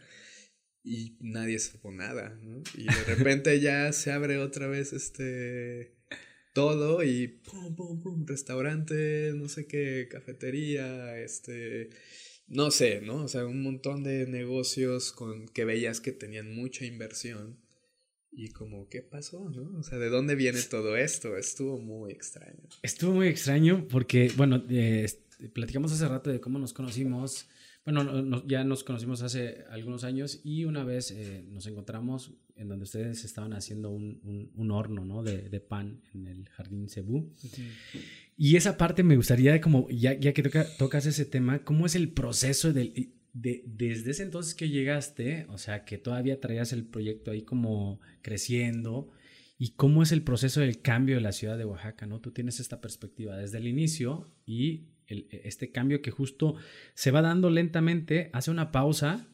[0.83, 2.63] y nadie supo nada, ¿no?
[2.73, 5.97] Y de repente ya se abre otra vez este
[6.53, 11.89] todo y pum, pum, pum, restaurante, no sé qué, cafetería, este,
[12.47, 13.23] no sé, ¿no?
[13.23, 17.59] O sea, un montón de negocios con que veías que tenían mucha inversión
[18.31, 19.79] y como, ¿qué pasó, no?
[19.79, 21.37] O sea, ¿de dónde viene todo esto?
[21.37, 22.63] Estuvo muy extraño.
[22.81, 25.05] Estuvo muy extraño porque, bueno, eh,
[25.53, 27.47] platicamos hace rato de cómo nos conocimos.
[27.83, 32.83] Bueno, ya nos conocimos hace algunos años y una vez eh, nos encontramos en donde
[32.83, 35.23] ustedes estaban haciendo un, un, horno ¿no?
[35.23, 37.33] de, de, pan en el jardín Cebú.
[38.37, 40.43] Y esa parte me gustaría, como ya, ya que
[40.77, 45.57] tocas ese tema, ¿cómo es el proceso del, de, desde ese entonces que llegaste, o
[45.57, 49.09] sea, que todavía traías el proyecto ahí como creciendo?
[49.57, 52.05] ¿Y cómo es el proceso del cambio de la ciudad de Oaxaca?
[52.05, 52.19] ¿no?
[52.19, 56.55] Tú tienes esta perspectiva desde el inicio y este cambio que justo
[56.93, 59.27] se va dando lentamente, hace una pausa,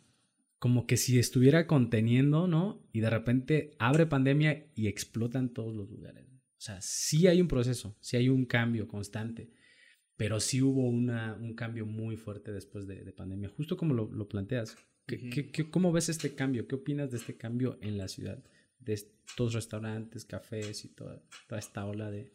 [0.59, 2.83] como que si estuviera conteniendo, ¿no?
[2.91, 6.25] Y de repente abre pandemia y explota en todos los lugares.
[6.57, 9.51] O sea, sí hay un proceso, sí hay un cambio constante,
[10.15, 14.75] pero sí hubo una, un cambio muy fuerte después de, pandemia, justo como lo, planteas.
[15.05, 16.67] ¿Qué, cómo ves este cambio?
[16.67, 18.43] ¿Qué opinas de este cambio en la ciudad?
[18.79, 22.33] De estos restaurantes, cafés y toda, toda esta ola de,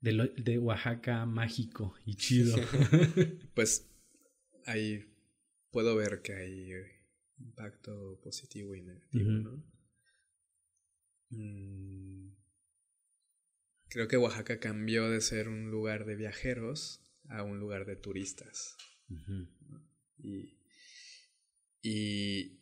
[0.00, 2.56] de, Oaxaca mágico y chido.
[3.54, 3.90] pues
[4.64, 5.04] ahí
[5.72, 6.72] puedo ver que hay
[7.40, 9.64] impacto positivo y negativo, ¿no?
[11.30, 12.34] Mm,
[13.88, 18.76] creo que Oaxaca cambió de ser un lugar de viajeros a un lugar de turistas.
[20.18, 20.58] y,
[21.82, 22.60] y,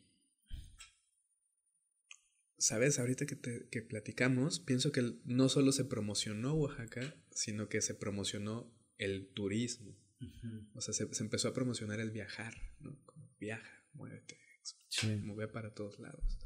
[2.59, 2.99] ¿sabes?
[2.99, 7.95] Ahorita que, te, que platicamos, pienso que no solo se promocionó Oaxaca, sino que se
[7.95, 9.97] promocionó el turismo.
[10.75, 13.01] O sea, se, empezó a promocionar el viajar, ¿no?
[13.05, 14.37] Como viaja, muévete,
[15.23, 16.39] mueve para todos lados.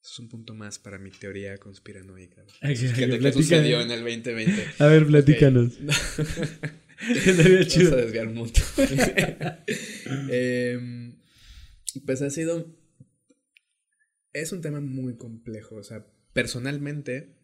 [0.00, 2.44] Eso es un punto más para mi teoría conspiranoica.
[2.60, 4.66] ¿Qué, sucedió en el 2020?
[4.78, 5.78] A ver, platícanos.
[7.66, 7.90] chido.
[7.90, 8.62] Vamos a desviar un montón.
[10.30, 11.18] Em,
[12.06, 12.74] pues ha sido...
[14.32, 15.76] Es un tema muy complejo.
[15.76, 17.38] O sea, personalmente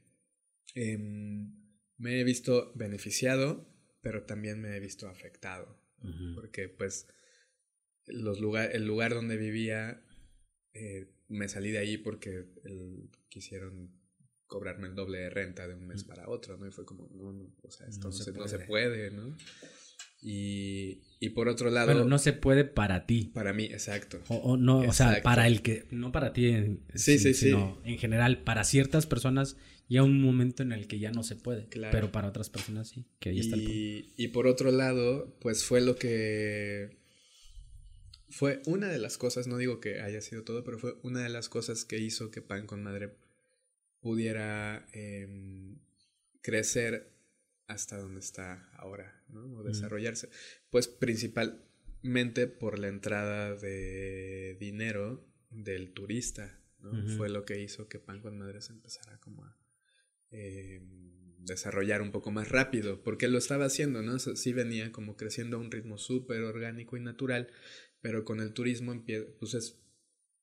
[0.75, 1.53] Em,
[1.99, 3.73] me he visto beneficiado,
[4.03, 5.81] pero también me he visto afectado.
[6.35, 7.09] Porque pues
[8.07, 10.03] los lugar, el lugar donde vivía,
[10.73, 12.47] eh, me salí de ahí porque
[13.29, 13.93] quisieron
[14.47, 16.67] cobrarme el doble de renta de un mes para otro, ¿no?
[16.67, 18.13] Y fue como, no, no, o sea, esto no,
[18.49, 19.11] se, puede.
[19.11, 19.37] ¿no?
[20.23, 21.87] Y, y por otro lado...
[21.87, 23.31] Bueno, no se puede para ti.
[23.35, 24.23] Para mí, exacto.
[24.29, 27.99] O, no, o sea, para el que, no para ti, en, sí, sí, sino en
[27.99, 29.57] general, para ciertas personas
[29.89, 33.07] llega un momento en el que ya no se puede, pero para otras personas sí,
[33.19, 37.04] que ahí y, está Y por otro lado, pues fue lo que
[38.35, 41.29] fue una de las cosas, no digo que haya sido todo, pero fue una de
[41.29, 43.15] las cosas que hizo que Pan con Madre
[44.01, 45.79] pudiera em,
[46.43, 47.13] crecer
[47.69, 49.45] hasta donde está ahora, ¿no?
[49.59, 50.31] O desarrollarse.
[50.69, 57.07] Pues principalmente por la entrada de dinero del turista, ¿no?
[57.17, 59.57] Fue lo que hizo que Pan con Madre se empezara como a
[60.33, 64.19] em, desarrollar un poco más rápido, porque lo estaba haciendo, ¿no?
[64.19, 67.49] Sí venía como creciendo a un ritmo súper orgánico y natural,
[68.01, 69.05] pero con el turismo
[69.39, 69.83] pues es,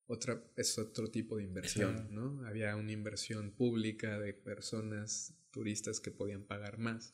[0.07, 2.45] otra, es otro tipo de inversión, ¿no?
[2.45, 7.13] Había una inversión pública de personas, turistas que podían pagar más.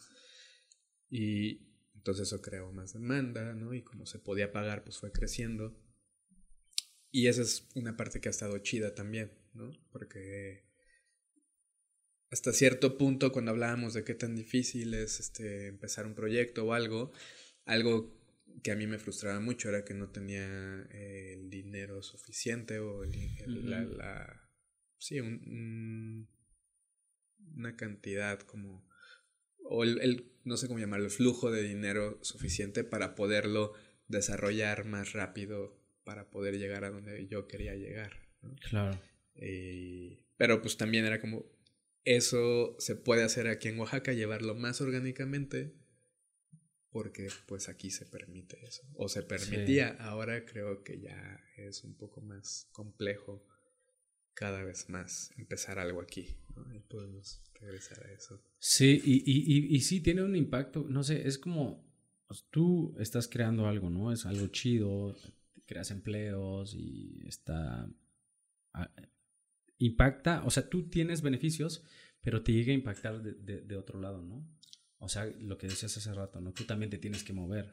[1.10, 3.74] Y entonces eso creó más demanda, ¿no?
[3.74, 5.78] Y como se podía pagar, pues fue creciendo.
[7.12, 9.72] Y esa es una parte que ha estado chida también, ¿no?
[9.92, 10.67] Porque
[12.32, 16.74] hasta cierto punto, cuando hablábamos de qué tan difícil es este, empezar un proyecto o
[16.74, 17.12] algo,
[17.66, 18.14] algo
[18.64, 23.04] que a mí me frustraba mucho era que no tenía eh, el dinero suficiente o
[23.46, 24.50] la,
[24.98, 26.28] sí, un,
[27.56, 28.86] una cantidad como,
[29.64, 33.74] o el, no sé cómo llamarlo, el flujo de dinero suficiente para poderlo
[34.08, 38.28] desarrollar más rápido, para poder llegar a donde yo quería llegar.
[38.70, 39.00] Claro.
[40.38, 41.46] pero pues también era como,
[42.16, 45.74] eso se puede hacer aquí en Oaxaca, llevarlo más orgánicamente
[46.90, 51.96] porque pues aquí se permite eso, o se permitía, ahora creo que ya es un
[51.96, 53.46] poco más complejo
[54.34, 56.74] cada vez más empezar algo aquí, ¿no?
[56.74, 58.42] Y podemos regresar a eso.
[58.58, 61.86] Sí, y, y, y, sí tiene un impacto, no sé, es como
[62.28, 64.12] pues, tú estás creando algo, ¿no?
[64.12, 65.16] Es algo chido,
[65.66, 67.90] creas empleos y está...
[69.80, 71.84] Impacta, o sea, tú tienes beneficios,
[72.22, 74.48] pero te llega a impactar de, de otro lado, ¿no?
[75.00, 76.54] O sea, lo que decías hace rato, ¿no?
[76.54, 77.72] Tú también te tienes que mover.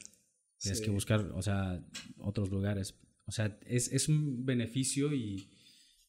[0.58, 1.84] Tienes que buscar, o sea,
[2.18, 2.98] otros lugares.
[3.26, 5.50] O sea, es, es un beneficio y,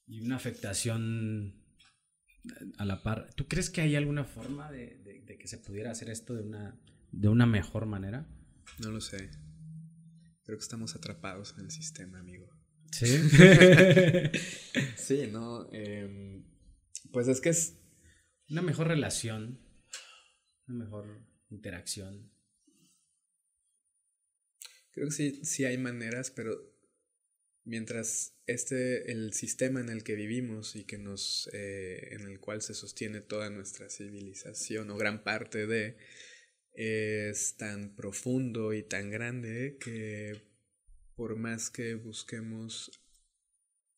[0.05, 1.55] y, una afectación
[2.77, 3.33] a la par.
[3.35, 6.79] ¿Tú crees que hay alguna forma de, de, que se pudiera hacer esto de una,
[7.11, 8.27] de una mejor manera?
[8.79, 9.29] No lo sé.
[10.43, 12.49] Creo que estamos atrapados en el sistema, amigo.
[12.97, 13.07] Sí.
[14.97, 15.69] sí, ¿no?
[15.73, 16.45] Em,
[17.11, 17.77] pues es que es...
[18.47, 19.65] Una mejor relación
[20.67, 22.31] una mejor interacción.
[24.91, 26.55] Creo que sí, sí hay maneras, pero
[27.65, 32.61] mientras este, el sistema en el que vivimos y que nos, eh, en el cual
[32.61, 35.97] se sostiene toda nuestra civilización o gran parte de,
[36.73, 40.54] es tan profundo y tan grande que
[41.15, 42.91] por más que busquemos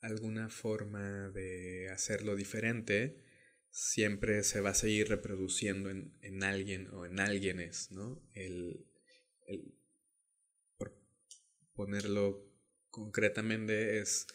[0.02, 3.24] alguna forma de hacerlo diferente,
[3.70, 8.22] siempre se va a seguir reproduciendo en, en alguien o en alguienes, ¿no?
[8.34, 8.86] El,
[9.48, 9.76] el,
[10.78, 11.00] por
[11.74, 12.48] ponerlo
[12.90, 14.28] concretamente, es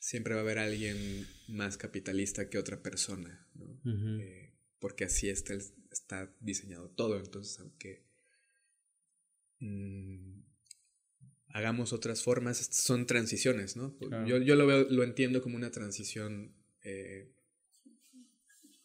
[0.00, 3.80] siempre va a haber alguien más capitalista que otra persona, ¿no?
[4.20, 5.54] Eh, porque así está,
[5.90, 8.06] está diseñado todo, entonces aunque
[9.60, 10.40] mm,
[11.52, 13.96] hagamos otras formas, son transiciones, ¿no?
[14.26, 17.32] Yo, yo lo, veo, lo entiendo como una transición eh,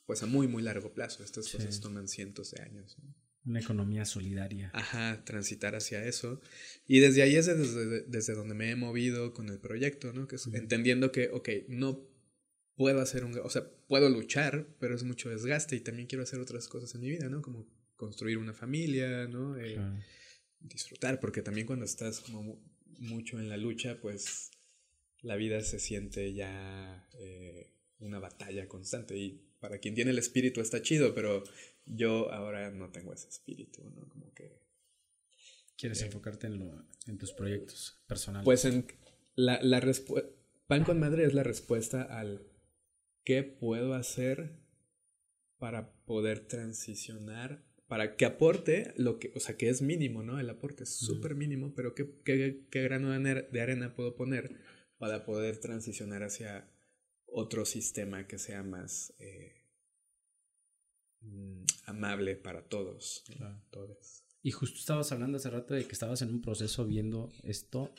[0.05, 1.24] pues a muy, muy largo plazo.
[1.24, 2.97] Estas cosas toman cientos de años.
[3.45, 4.72] Una economía solidaria.
[4.74, 6.41] Ajá, transitar hacia eso.
[6.88, 10.28] Y desde ahí es desde, desde donde me he movido con el proyecto, ¿no?
[10.28, 12.07] Que entendiendo que, ok, no
[12.76, 13.38] puedo hacer un...
[13.39, 17.01] O sea, puedo luchar, pero es mucho desgaste y también quiero hacer otras cosas en
[17.01, 17.41] mi vida, ¿no?
[17.41, 19.57] Como construir una familia, ¿no?
[19.57, 19.80] Eh,
[20.68, 22.59] disfrutar, porque también cuando estás como
[22.99, 24.51] mucho en la lucha, pues
[25.22, 30.61] la vida se siente ya eh, una batalla constante y para quien tiene el espíritu
[30.61, 31.43] está chido, pero
[31.86, 34.07] yo ahora no tengo ese espíritu, ¿no?
[34.09, 34.61] Como que...
[35.78, 38.45] ¿Quieres eh, enfocarte en, lo, en tus proyectos personales?
[38.45, 38.86] Pues en
[39.36, 40.30] la, la respuesta...
[40.68, 42.47] Pan con Madre es la respuesta al
[43.24, 44.57] qué puedo hacer
[45.57, 50.39] para poder transicionar, para que aporte lo que, o sea, que es mínimo, ¿no?
[50.39, 54.59] El aporte es súper mínimo, pero ¿qué, qué, qué grano de arena puedo poner
[54.97, 56.69] para poder transicionar hacia
[57.36, 59.61] otro sistema que sea más eh,
[61.21, 63.23] mm, amable para todos.
[64.41, 67.93] Y justo estabas hablando hace rato de que estabas en un proceso viendo esto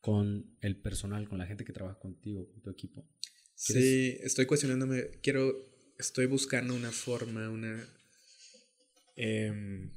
[0.00, 3.08] con el personal, con la gente que trabaja contigo, con tu equipo.
[3.54, 5.54] Sí, estoy cuestionándome, quiero,
[5.98, 7.86] estoy buscando una forma, una...
[9.16, 9.90] Em,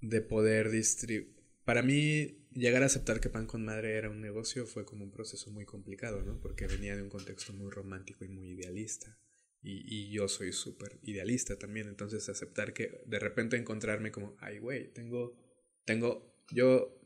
[0.00, 1.34] de poder distribuir
[1.64, 5.10] para mí llegar a aceptar que pan con madre era un negocio fue como un
[5.10, 6.40] proceso muy complicado, ¿no?
[6.40, 9.18] Porque venía de un contexto muy romántico y muy idealista.
[9.62, 14.58] Y, y yo soy súper idealista también, entonces aceptar que de repente encontrarme como, ay,
[14.58, 15.38] güey, tengo,
[15.86, 17.00] tengo, yo,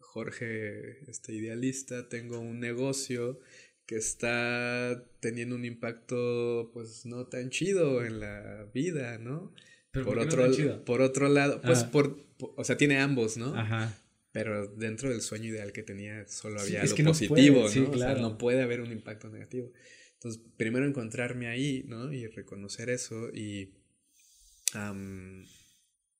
[0.00, 3.38] Jorge, este idealista, tengo un negocio
[3.86, 9.54] que está teniendo un impacto pues no tan chido en la vida, ¿no?
[9.92, 13.54] Pero por, otro, por otro lado, pues por, o sea, tiene ambos, ¿no?
[13.56, 13.96] Ajá.
[14.32, 17.90] Pero dentro del sueño ideal que tenía solo había lo positivo, ¿no?
[17.90, 19.72] O sea, no puede haber un impacto negativo.
[20.14, 22.12] Entonces, primero encontrarme ahí, ¿no?
[22.12, 23.74] Y reconocer eso y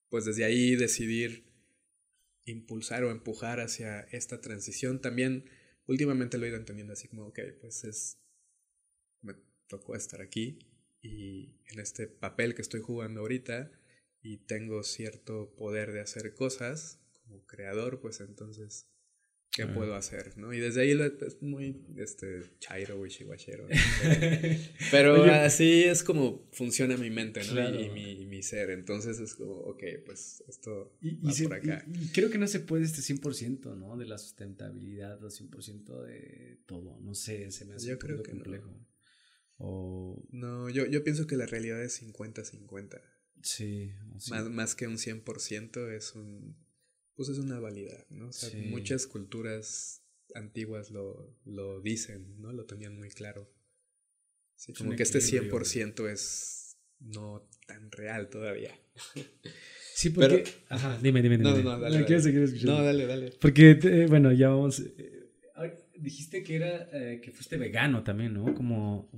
[0.08, 1.44] pues desde ahí decidir
[2.44, 5.00] impulsar o empujar hacia esta transición.
[5.00, 5.48] También
[5.86, 8.18] últimamente lo he ido entendiendo así como, ok, pues es,
[9.22, 9.34] me
[9.68, 10.58] tocó estar aquí
[11.02, 13.70] y en este papel que estoy jugando ahorita
[14.22, 18.88] y tengo cierto poder de hacer cosas como creador, pues entonces,
[19.50, 20.36] ¿qué puedo hacer?
[20.36, 20.52] ¿no?
[20.52, 23.66] Y desde ahí es muy este, chairo, wishiwashero.
[24.90, 27.80] Pero así es como funciona mi mente ¿no?
[27.80, 28.70] y, mi, mi, ser.
[28.70, 31.84] Entonces es como, ok, pues esto y, va por acá.
[31.88, 33.96] Y, creo que no se puede este 100%, ¿no?
[33.96, 36.98] De la sustentabilidad o 100% de todo.
[37.00, 38.76] No sé, se me hace yo creo que complejo.
[39.60, 40.26] O...
[40.30, 43.00] No, yo, yo pienso que la realidad es 50-50.
[43.42, 43.92] Sí,
[44.30, 46.56] Más, más que un 100% es un
[47.20, 48.28] pues es una validad, ¿no?
[48.28, 50.02] O sea, muchas culturas
[50.34, 52.50] antiguas lo, lo dicen, ¿no?
[52.50, 53.52] Lo tenían muy claro.
[54.56, 58.74] Sí, como que este 100% es no tan real todavía.
[59.92, 60.44] Sí, porque...
[60.70, 61.50] Ajá, dime, dime, dime.
[61.50, 62.06] No, no, dale.
[62.62, 63.32] No, dale, dale.
[63.38, 64.80] Porque, bueno, ya vamos...
[64.80, 65.19] Eh,
[66.00, 68.54] dijiste que era eh, que fuiste vegano también, ¿no?
[68.54, 69.10] Como,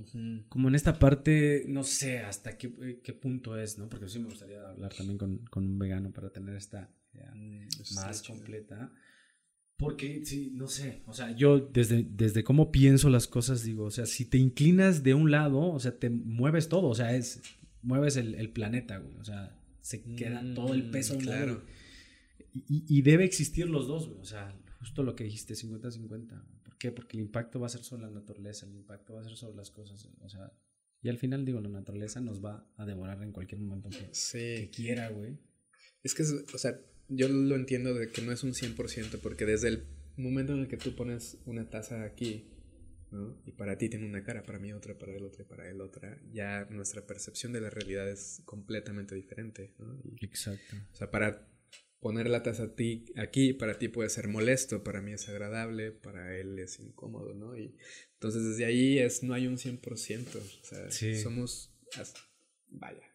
[0.49, 3.89] como en esta parte, no sé hasta qué, eh, qué, punto es, ¿no?
[3.89, 6.89] Porque sí me gustaría hablar también con, con un vegano para tener esta
[7.35, 8.91] Mm, más completa.
[9.77, 13.91] Porque, sí, no sé, o sea, yo desde, desde cómo pienso las cosas digo, o
[13.91, 17.41] sea, si te inclinas de un lado, o sea, te mueves todo, o sea, es,
[17.81, 21.63] mueves el, el planeta, güey, o sea, se queda todo el peso en claro.
[22.53, 26.43] Y, y, debe existir los dos, güey, o sea, justo lo que dijiste, 50-50.
[26.83, 26.95] ¿Por qué?
[26.95, 29.55] Porque el impacto va a ser sobre la naturaleza, el impacto va a ser sobre
[29.55, 30.51] las cosas, o sea,
[31.01, 34.69] y al final digo, la naturaleza nos va a devorar en cualquier momento que, que
[34.69, 35.37] quiera, güey.
[36.01, 39.69] Es que, o sea, yo lo entiendo de que no es un 100%, porque desde
[39.69, 42.49] el momento en el que tú pones una taza aquí,
[43.11, 43.41] ¿no?
[43.45, 45.81] Y para ti tiene una cara, para mí otra, para el otro y para él
[45.81, 50.01] otra, ya nuestra percepción de la realidad es completamente diferente, ¿no?
[50.21, 50.75] Exacto.
[50.91, 51.47] O sea, para
[52.03, 55.91] poner la taza a ti, aquí, para ti puede ser molesto, para mí es agradable,
[55.91, 57.57] para él es incómodo, ¿no?
[57.57, 57.75] Y
[58.13, 61.73] entonces desde ahí es, no hay un 100%, o sea, somos,
[62.67, 63.09] vaya,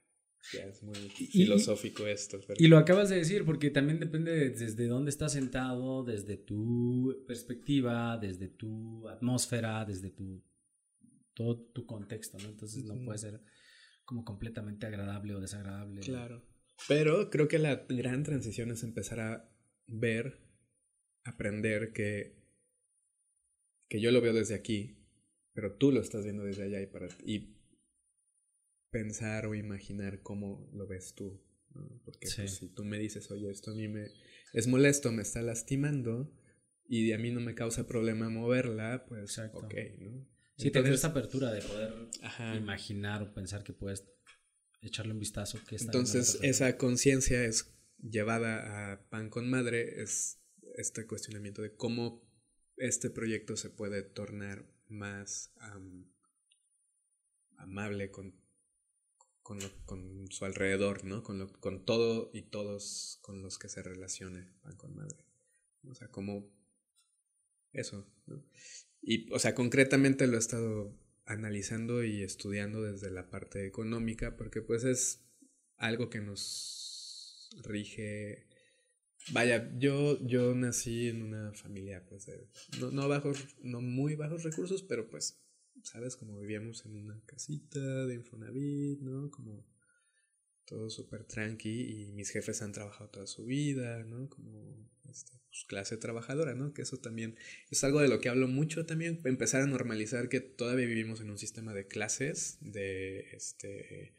[0.52, 2.40] ya es muy filosófico esto.
[2.56, 8.18] Y lo acabas de decir, porque también depende desde dónde estás sentado, desde tu perspectiva,
[8.18, 10.42] desde tu atmósfera, desde tu
[11.34, 12.48] todo tu contexto, ¿no?
[12.48, 13.40] Entonces no puede ser
[14.04, 16.00] como completamente agradable o desagradable.
[16.00, 16.47] Claro.
[16.86, 19.50] Pero creo que la gran transición es empezar a
[19.86, 20.38] ver,
[21.24, 22.36] aprender que,
[23.88, 24.96] que yo lo veo desde aquí,
[25.52, 27.56] pero tú lo estás viendo desde allá y, para, y
[28.90, 31.42] pensar o imaginar cómo lo ves tú.
[32.04, 34.08] Porque pues, si tú me dices, oye, esto a mí me
[34.52, 36.32] es molesto, me está lastimando
[36.86, 40.26] y a mí no me causa problema moverla, pues ok, ¿no?
[40.56, 41.92] Sí, tener esa apertura de poder
[42.56, 44.08] imaginar o pensar que puedes
[44.80, 45.58] echarle un vistazo.
[45.68, 50.40] Que entonces, esa conciencia es llevada a pan con madre, es
[50.76, 52.22] este cuestionamiento de cómo
[52.76, 55.52] este proyecto se puede tornar más
[57.56, 58.34] amable con
[59.48, 61.22] con, con su alrededor, ¿no?
[61.22, 65.24] Con, lo, con todo y todos con los que se relacione pan con madre.
[65.88, 66.52] O sea, como
[67.72, 68.44] eso, ¿no?
[69.00, 70.94] Y, o sea, concretamente lo he estado
[71.28, 75.24] analizando y estudiando desde la parte económica, porque pues es
[75.76, 78.46] algo que nos rige.
[79.32, 82.48] Vaya, yo, yo nací en una familia, pues, de,
[82.80, 85.38] no, no bajos, no muy bajos recursos, pero pues
[85.82, 86.16] ¿sabes?
[86.16, 89.30] Como vivíamos en una casita de Infonavit, ¿no?
[89.30, 89.66] Como
[90.68, 94.28] todo súper tranqui y mis jefes han trabajado toda su vida, ¿no?
[94.28, 96.74] Como este, pues, clase trabajadora, ¿no?
[96.74, 97.36] Que eso también
[97.70, 101.30] es algo de lo que hablo mucho también, empezar a normalizar que todavía vivimos en
[101.30, 104.14] un sistema de clases, de, este,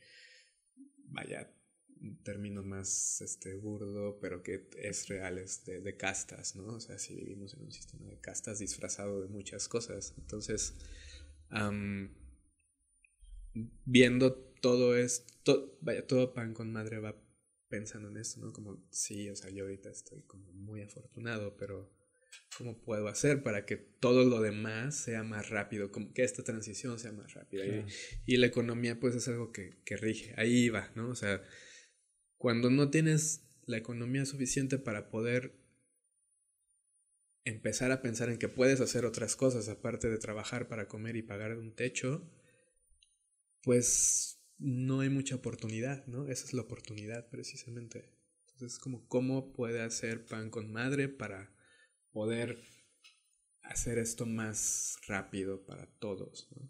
[1.06, 1.54] vaya,
[2.02, 6.66] un término más este, burdo, pero que es real, es de, de castas, ¿no?
[6.66, 10.16] O sea, si vivimos en un sistema de castas disfrazado de muchas cosas.
[10.18, 10.74] Entonces,
[13.86, 17.16] viendo todo esto, vaya, todo pan con madre va
[17.70, 18.52] pensando en esto, ¿no?
[18.52, 21.92] Como, sí, o sea, yo ahorita estoy como muy afortunado, pero
[22.58, 25.92] ¿cómo puedo hacer para que todo lo demás sea más rápido?
[25.92, 27.64] Como que esta transición sea más rápida.
[28.26, 30.34] Y, la economía, pues, es algo que, que rige.
[30.38, 31.10] Ahí va, ¿no?
[31.10, 31.44] O sea,
[32.38, 35.54] cuando no tienes la economía suficiente para poder
[37.46, 41.22] empezar a pensar en que puedes hacer otras cosas aparte de trabajar para comer y
[41.22, 42.30] pagar un techo,
[43.62, 46.28] pues no hay mucha oportunidad, ¿no?
[46.28, 48.14] Esa es la oportunidad precisamente.
[48.54, 51.56] Entonces, como cómo puede hacer pan con madre para
[52.12, 52.60] poder
[53.64, 56.70] hacer esto más rápido para todos, ¿no?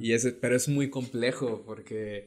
[0.00, 2.26] Y ese, pero es muy complejo porque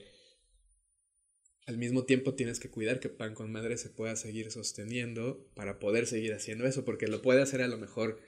[1.66, 5.78] al mismo tiempo tienes que cuidar que pan con madre se pueda seguir sosteniendo para
[5.78, 8.20] poder seguir haciendo eso, porque lo puede hacer a lo mejor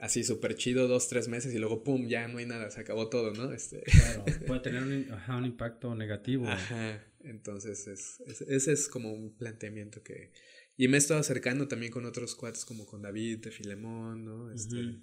[0.00, 3.08] así súper chido dos, tres meses y luego pum, ya no hay nada, se acabó
[3.08, 3.52] todo, ¿no?
[3.52, 3.82] Este...
[3.82, 6.46] Claro, puede tener un, impacto negativo.
[6.46, 10.32] Ajá, entonces es, ese es como un planteamiento que...
[10.76, 14.52] Y me he estado acercando también con otros cuates como con David de Filemón, ¿no?
[14.52, 15.00] Este,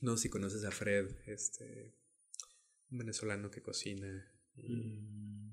[0.00, 1.96] No sé si conoces a Fred, este,
[2.90, 4.32] un venezolano que cocina.
[4.54, 5.50] Mm.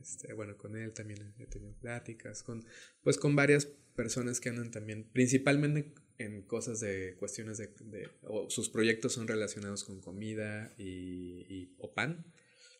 [0.00, 2.64] Este, bueno, con él también he tenido pláticas, con,
[3.02, 8.68] pues con varias personas que andan también, principalmente en cosas de cuestiones de, o sus
[8.68, 12.24] proyectos son relacionados con comida y, o pan.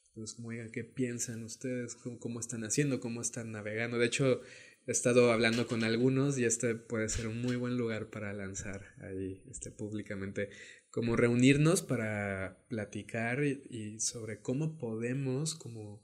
[0.09, 1.95] Entonces, como digan, ¿qué piensan ustedes?
[1.95, 2.99] ¿Cómo, ¿Cómo, están haciendo?
[3.01, 3.99] ¿Cómo están navegando?
[3.99, 4.41] De hecho,
[4.86, 8.95] he estado hablando con algunos y este puede ser un muy buen lugar para lanzar
[9.01, 10.51] ahí este, públicamente,
[10.91, 16.03] como reunirnos para platicar y sobre cómo podemos, como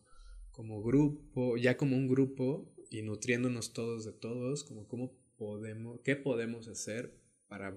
[0.55, 6.15] como grupo, ya como un grupo y nutriéndonos todos de todos, como cómo podemos, qué
[6.15, 7.13] podemos hacer
[7.55, 7.73] para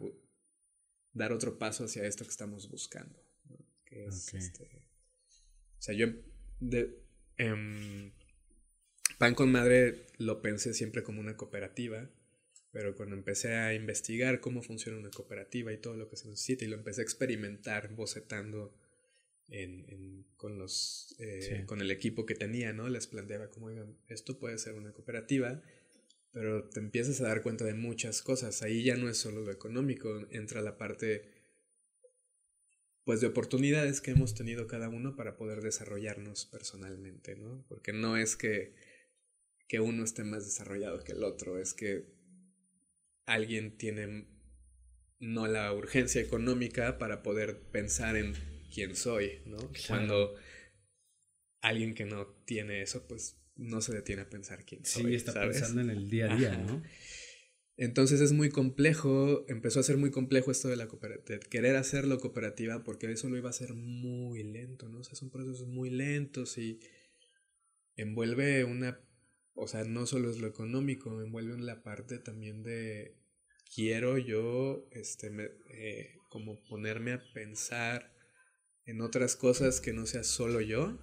[1.14, 3.24] dar otro paso hacia esto que estamos buscando.
[3.86, 6.08] Que es este, o sea, yo
[6.60, 7.00] de,
[7.38, 8.12] em,
[9.20, 12.10] Pan con Madre lo pensé siempre como una cooperativa,
[12.72, 16.66] pero cuando empecé a investigar cómo funciona una cooperativa y todo lo que se necesita
[16.66, 18.76] y lo empecé a experimentar bocetando
[19.48, 22.90] en, con, los, eh, con el equipo que tenía, ¿no?
[22.90, 25.62] Les planteaba como, oigan, esto puede ser una cooperativa,
[26.38, 28.62] pero te empiezas a dar cuenta de muchas cosas.
[28.62, 31.32] Ahí ya no es solo lo económico, entra la parte,
[33.06, 37.66] pues, de oportunidades que hemos tenido cada uno para poder desarrollarnos personalmente, ¿no?
[37.68, 38.76] Porque no es que,
[39.68, 42.06] que uno esté más desarrollado que el otro, es que
[43.26, 44.28] alguien tiene
[45.20, 48.36] no la urgencia económica para poder pensar en
[48.72, 49.58] quién soy, ¿no?
[49.88, 50.36] Cuando
[51.62, 55.04] alguien que no tiene eso, pues no se detiene a pensar quién soy.
[55.04, 56.82] Sí, está pensando en el día a día, ¿no?
[57.78, 62.20] Entonces es muy complejo, empezó a ser muy complejo esto de la cooperativa, querer hacerlo
[62.20, 65.00] cooperativa porque eso lo iba a hacer muy lento, ¿no?
[65.00, 66.80] O sea, son procesos muy lentos y
[67.96, 69.00] envuelve una,
[69.54, 73.16] o sea, no solo es lo económico, envuelve la parte también de
[73.76, 75.30] quiero yo, este,
[75.70, 78.12] eh, como ponerme a pensar
[78.86, 80.98] en otras cosas que no sea solo yo.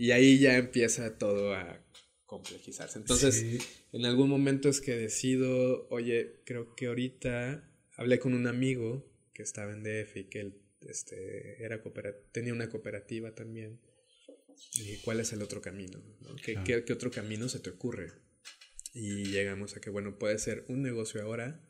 [0.00, 1.84] Y ahí ya empieza todo a
[2.24, 2.98] complejizarse.
[2.98, 3.44] Entonces,
[3.92, 9.42] en algún momento es que decido, oye, creo que ahorita hablé con un amigo que
[9.42, 11.82] estaba en DF y que él este, era
[12.32, 13.78] tenía una cooperativa también.
[14.72, 16.02] Y cuál es el otro camino,
[16.42, 18.10] ¿Qué, ¿Qué otro camino se te ocurre?
[18.94, 21.62] Y llegamos a que, bueno, puede ser un negocio ahora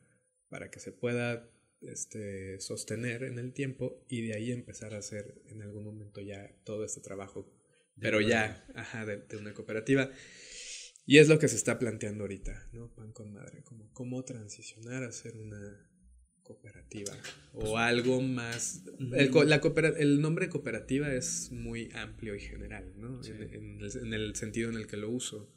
[0.48, 1.50] para que se pueda
[1.80, 6.54] este, sostener en el tiempo y de ahí empezar a hacer en algún momento ya
[6.62, 7.52] todo este trabajo,
[7.98, 10.10] pero ya, ajá, de, una cooperativa.
[11.06, 12.94] Y es lo que se está planteando ahorita, ¿no?
[12.94, 15.86] Pan con madre, como cómo transicionar a ser una
[16.42, 17.12] cooperativa
[17.52, 18.82] o pues, algo más.
[19.12, 19.60] El, la
[19.98, 23.20] el nombre cooperativa es muy amplio y general, ¿no?
[23.24, 25.52] En, el, en, el, sentido en el que lo uso.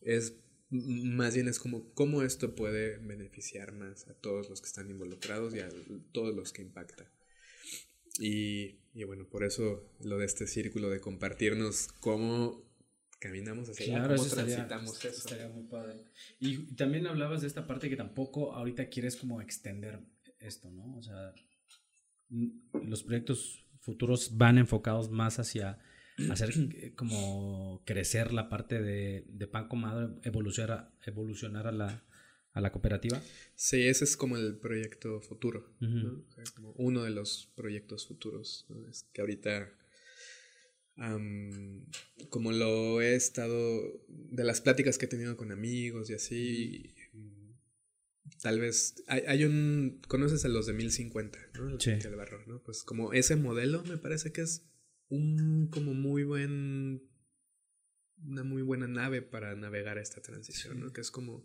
[0.00, 0.36] Es
[0.70, 5.54] más bien es como cómo esto puede beneficiar más a todos los que están involucrados
[5.54, 5.68] y a
[6.12, 7.10] todos los que impacta.
[8.18, 12.64] Y, y bueno, por eso lo de este círculo de compartirnos cómo
[13.18, 15.08] caminamos hacia claro, cómo transitamos eso.
[15.08, 16.04] Estaría muy padre.
[16.38, 20.00] Y también hablabas de esta parte que tampoco ahorita quieres como extender
[20.38, 20.96] esto, ¿no?
[20.96, 21.32] O sea,
[22.72, 25.78] los proyectos futuros van enfocados más hacia
[26.30, 32.04] hacer como crecer la parte de, de pan comado, evolucionar, evolucionar a la,
[32.54, 33.20] a la cooperativa?
[33.56, 35.76] Sí, ese es como el proyecto futuro,
[36.54, 38.66] como uno de los proyectos futuros,
[39.12, 39.76] que ahorita,
[42.30, 46.94] como lo he estado, de las pláticas que he tenido con amigos y así,
[48.40, 51.80] tal vez, hay, hay, un, conoces a los de 1050, ¿no?
[51.80, 51.92] sí.
[52.16, 52.62] barro, ¿no?
[52.62, 54.64] Pues como ese modelo me parece que es
[55.08, 57.02] un como muy buen
[58.26, 60.92] una muy buena nave para navegar esta transición, ¿no?
[60.92, 61.44] Que es como,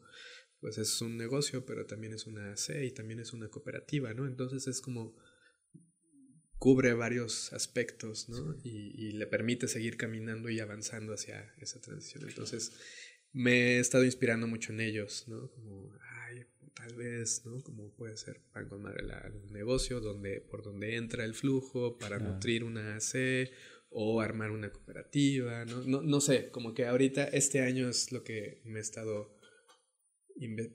[0.59, 4.27] pues es un negocio, pero también es una C y también es una cooperativa, ¿no?
[4.27, 5.15] Entonces es como
[6.57, 8.55] cubre varios aspectos, ¿no?
[8.63, 12.27] Y, y, le permite seguir caminando y avanzando hacia esa transición.
[12.27, 12.73] Entonces,
[13.31, 15.49] me he estado inspirando mucho en ellos, ¿no?
[15.51, 15.93] Como,
[16.27, 17.61] ay, tal vez, ¿no?
[17.63, 22.19] Como puede ser pan con madre un negocio donde, por donde entra el flujo para
[22.19, 23.49] nutrir una AC
[23.89, 25.81] o armar una cooperativa, ¿no?
[25.83, 26.01] ¿no?
[26.01, 29.38] No sé, como que ahorita este año es lo que me he estado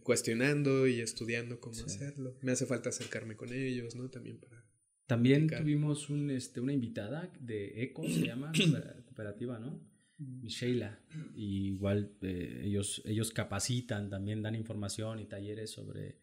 [0.02, 2.36] cuestionando y estudiando cómo hacerlo.
[2.42, 4.10] Me hace falta acercarme con ellos, ¿no?
[4.10, 4.64] También para
[5.06, 8.52] también tuvimos un, este, una invitada de ECO, se llama,
[9.04, 9.82] cooperativa, ¿no?
[10.18, 10.46] Mm.
[10.46, 10.98] Sheila.
[11.34, 16.20] Y igual eh, ellos, ellos capacitan, también dan información y talleres sobre,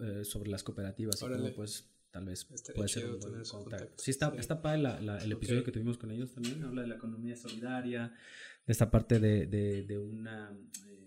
[0.00, 1.20] eh, sobre las cooperativas.
[1.22, 3.92] Y pues tal vez puede ser un buen contacto.
[3.98, 6.62] Sí, está, está padre la, el episodio que tuvimos con ellos también.
[6.64, 8.14] Habla de la economía solidaria,
[8.66, 10.56] de esta parte de, de, de una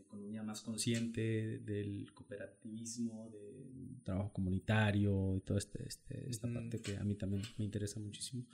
[0.08, 6.98] economía más consciente del cooperativismo, del trabajo comunitario y toda este, este, esta parte que
[6.98, 8.46] a mí también me interesa muchísimo.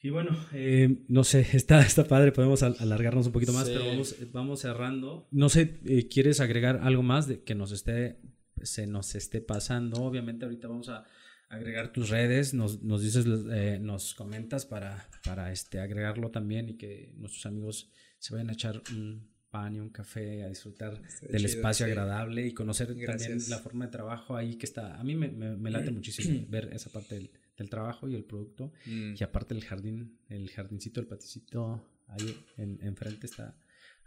[0.00, 4.16] Y bueno, eh, no sé, está, está padre, podemos alargarnos un poquito más, pero vamos,
[4.32, 5.28] vamos cerrando.
[5.30, 8.20] No sé, eh, ¿quieres agregar algo más de que nos esté,
[8.62, 10.02] se nos esté pasando?
[10.02, 11.04] Obviamente ahorita vamos a
[11.48, 16.76] agregar tus redes, nos, nos dices, eh, nos comentas para, para este, agregarlo también y
[16.76, 21.44] que nuestros amigos se vayan a echar un, pan y un café, a disfrutar del
[21.44, 24.98] espacio agradable y conocer también la forma de trabajo ahí que está.
[24.98, 28.72] A mí me, me, late muchísimo ver esa parte del, del trabajo y el producto.
[28.86, 29.14] Mm.
[29.18, 33.56] Y aparte el jardín, el jardincito, el paticito ahí en, enfrente está.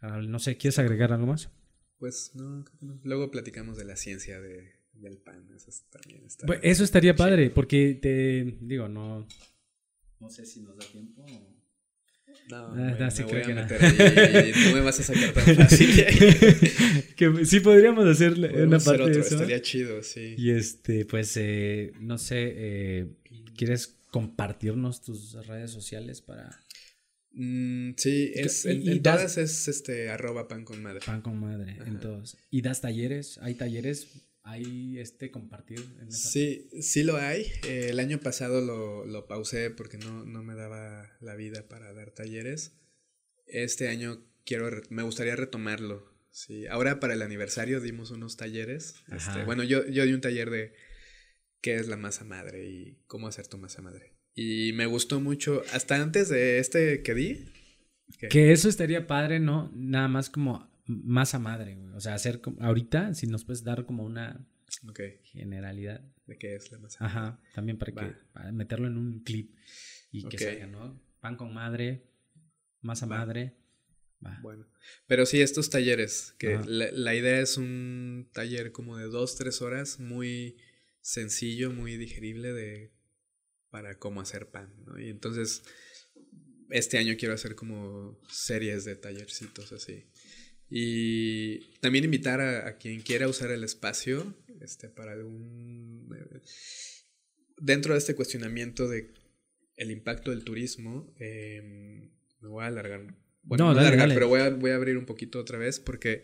[0.01, 1.49] No sé, ¿quieres agregar algo más?
[1.99, 2.65] Pues no,
[3.03, 5.47] luego platicamos de la ciencia de, del pan.
[5.55, 6.47] Eso también está.
[6.63, 9.27] eso estaría padre, porque te digo, no,
[10.19, 11.25] no sé si nos da tiempo.
[12.49, 15.89] No, ah, me, voy a meter ahí y no me vas a sacar tan fácil.
[17.15, 19.35] que sí podríamos hacer una parte otro, de eso.
[19.35, 20.35] Estaría chido, sí.
[20.37, 23.07] Y este, pues, eh, no sé, eh,
[23.55, 26.59] ¿quieres compartirnos tus redes sociales para...?
[27.33, 30.99] Mm, sí, es, en, todas es este, arroba pan con madre.
[31.05, 32.37] Pan con madre, en todos.
[32.49, 33.39] ¿Y das talleres?
[33.41, 34.09] ¿Hay talleres
[34.43, 37.45] hay este compartir en Sí, sí lo hay.
[37.65, 41.93] Eh, el año pasado lo, lo pausé porque no, no, me daba la vida para
[41.93, 42.79] dar talleres.
[43.45, 46.09] Este año quiero, me gustaría retomarlo.
[46.31, 48.95] Sí, ahora para el aniversario dimos unos talleres.
[49.11, 50.73] Este, bueno, yo, yo di un taller de
[51.61, 54.15] qué es la masa madre y cómo hacer tu masa madre.
[54.33, 57.45] Y me gustó mucho, hasta antes de este que di.
[58.29, 59.71] Que eso estaría padre, ¿no?
[59.75, 60.70] Nada más como
[61.03, 61.93] masa madre, güey.
[61.93, 64.45] O sea, hacer como, ahorita, si nos puedes dar como una
[65.23, 66.01] generalidad.
[66.25, 67.05] ¿De qué es la masa?
[67.05, 69.55] Ajá, también para que meterlo en un clip
[70.11, 71.01] y que salga, ¿no?
[71.19, 72.07] Pan con madre,
[72.81, 73.57] masa madre.
[74.43, 74.67] Bueno,
[75.07, 79.99] pero sí, estos talleres, que la, idea es un taller como de dos, tres horas,
[79.99, 80.57] muy
[81.01, 82.93] sencillo, muy digerible de
[83.71, 84.99] para cómo hacer pan, ¿no?
[84.99, 85.63] Y entonces,
[86.69, 90.05] este año quiero hacer como series de tallercitos así.
[90.71, 96.09] Y también invitar a, quien quiera usar el espacio este, para algún...
[96.17, 96.39] Eh,
[97.57, 99.13] dentro de este cuestionamiento de
[99.75, 102.09] el impacto del turismo, em,
[102.39, 103.15] me voy a alargar.
[103.43, 106.23] Bueno, no, a alargar, pero voy a, voy a abrir un poquito otra vez porque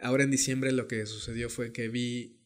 [0.00, 2.40] ahora en diciembre lo que sucedió fue que vi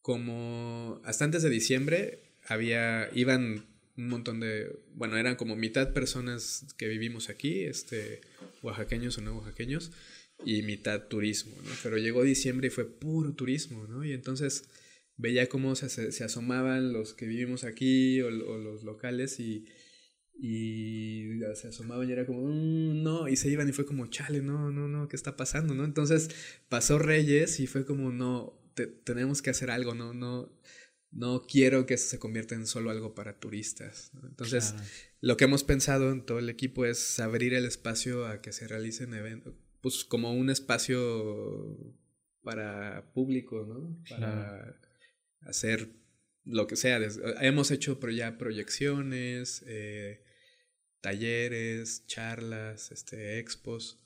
[0.00, 3.66] como hasta antes de diciembre había iban
[3.96, 8.20] un montón de bueno eran como mitad personas que vivimos aquí este
[8.62, 9.92] oaxaqueños o no oaxaqueños
[10.44, 11.70] y mitad turismo, ¿no?
[11.82, 14.04] Pero llegó diciembre y fue puro turismo, ¿no?
[14.04, 14.64] Y entonces
[15.16, 19.66] veía cómo se, se asomaban los que vivimos aquí o, los locales y,
[20.38, 24.42] y se asomaban y era como, mm, no, y se iban y fue como, chale,
[24.42, 25.84] no, no, no, ¿qué está pasando, no?
[25.84, 26.30] Entonces
[26.68, 28.58] pasó Reyes y fue como, no,
[29.04, 30.52] tenemos que hacer algo, no, no,
[31.12, 34.10] no quiero que se convierta en solo algo para turistas.
[34.24, 34.74] Entonces,
[35.20, 38.66] lo que hemos pensado en todo el equipo es abrir el espacio a que se
[38.66, 41.76] realicen eventos, pues como un espacio
[42.42, 44.02] para público, ¿no?
[44.08, 44.80] Para
[45.40, 45.90] hacer
[46.44, 47.00] lo que sea.
[47.40, 50.24] Hemos hecho ya proyecciones, eh,
[51.00, 54.02] talleres, charlas, este, expos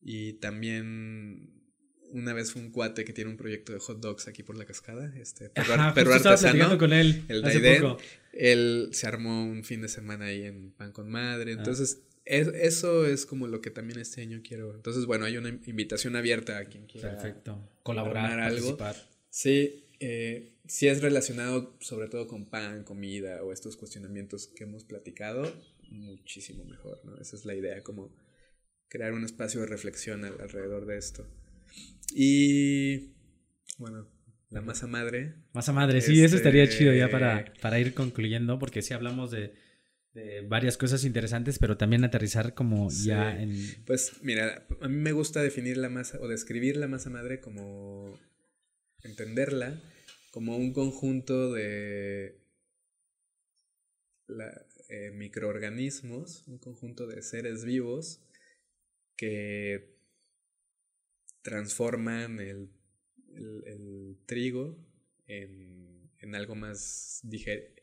[0.00, 1.62] y también
[2.10, 4.66] una vez fue un cuate que tiene un proyecto de hot dogs aquí por la
[4.66, 7.96] cascada, este perro, artesano, con él el Daiden,
[8.32, 11.62] él se armó un fin de semana ahí en Pan con Madre, ah.
[12.24, 14.74] Entonces eso es como lo que también este año quiero.
[14.74, 17.12] Entonces, bueno, hay una invitación abierta a quien quiera.
[17.12, 17.68] Perfecto.
[17.82, 18.76] Colaborar, algo.
[19.30, 24.84] Sí, eh, si es relacionado sobre todo con pan, comida o estos cuestionamientos que hemos
[24.84, 25.50] platicado,
[25.90, 27.16] muchísimo mejor, ¿no?
[27.18, 28.14] Esa es la idea, como
[28.88, 31.26] crear un espacio de reflexión alrededor de esto.
[32.14, 33.12] Y
[33.78, 34.06] bueno,
[34.50, 35.34] la masa madre.
[35.52, 39.30] Masa madre, sí, eso estaría chido ya Este- para, para ir concluyendo, porque sí hablamos
[39.30, 39.54] de,
[40.14, 43.54] de varias cosas interesantes, pero también aterrizar como ya en...
[43.86, 48.18] Pues mira, a mí me gusta definir la masa o describir la masa madre como
[49.02, 49.80] entenderla
[50.30, 52.38] como un conjunto de
[54.26, 58.20] la- eh, microorganismos, un conjunto de seres vivos
[59.16, 59.96] que
[61.42, 62.68] transforman el,
[63.34, 64.78] el- el trigo
[65.26, 67.81] en, en algo más digerible.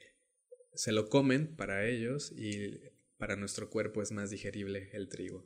[0.79, 2.79] Se lo comen para ellos y
[3.17, 5.45] para nuestro cuerpo es más digerible el trigo.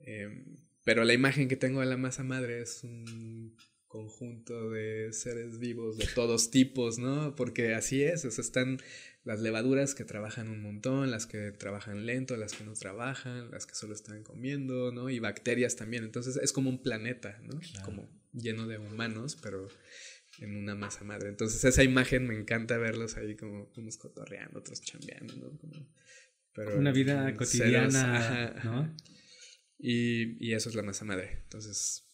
[0.00, 5.60] Em, pero la imagen que tengo de la masa madre es un conjunto de seres
[5.60, 7.36] vivos de todos tipos, ¿no?
[7.36, 8.78] Porque así es, o sea, están
[9.22, 13.64] las levaduras que trabajan un montón, las que trabajan lento, las que no trabajan, las
[13.64, 15.08] que solo están comiendo, ¿no?
[15.08, 16.02] Y bacterias también.
[16.02, 17.60] Entonces es como un planeta, ¿no?
[17.60, 17.86] Claro.
[17.86, 19.68] Como lleno de humanos, pero
[20.38, 21.28] en una masa madre.
[21.28, 25.58] Entonces esa imagen me encanta verlos ahí como unos cotorreando, otros chambeando, ¿no?
[25.58, 25.88] Como-
[26.54, 28.96] pero Una vida cotidiana, ceros, ¿no?
[29.78, 31.40] Y, y eso es la masa madre.
[31.44, 32.04] Entonces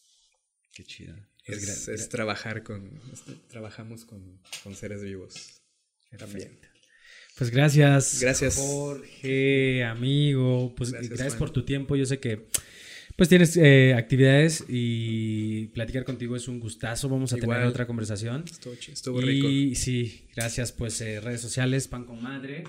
[0.73, 1.15] Qué chido.
[1.45, 5.61] es, Pues es gra- trabajar con, es- trabajamos con, con seres vivos
[6.17, 6.59] también.
[7.37, 8.19] Pues gracias.
[8.21, 8.55] Gracias.
[8.57, 10.73] Jorge, amigo.
[10.75, 11.95] Pues Gracias, por tu tiempo.
[11.95, 12.47] Yo sé que
[13.19, 17.09] pues tienes eh, actividades y platicar contigo es un gustazo.
[17.09, 17.57] Vamos a Igual.
[17.57, 18.45] tener otra conversación.
[18.49, 19.49] Estuvo, estuvo rico.
[19.49, 20.71] Y sí, gracias.
[20.71, 22.63] Pues eh, redes sociales, pan con madre,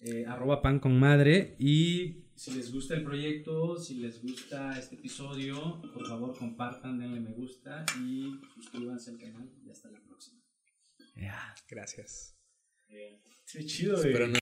[0.00, 1.54] eh, arroba pan con madre.
[1.60, 7.20] Y si les gusta el proyecto, si les gusta este episodio, por favor compartan, denle
[7.20, 9.48] me gusta y suscríbanse al canal.
[9.64, 10.42] Y hasta la próxima.
[11.14, 11.54] Ya.
[11.70, 12.36] Gracias.
[12.88, 14.38] Qué chido, no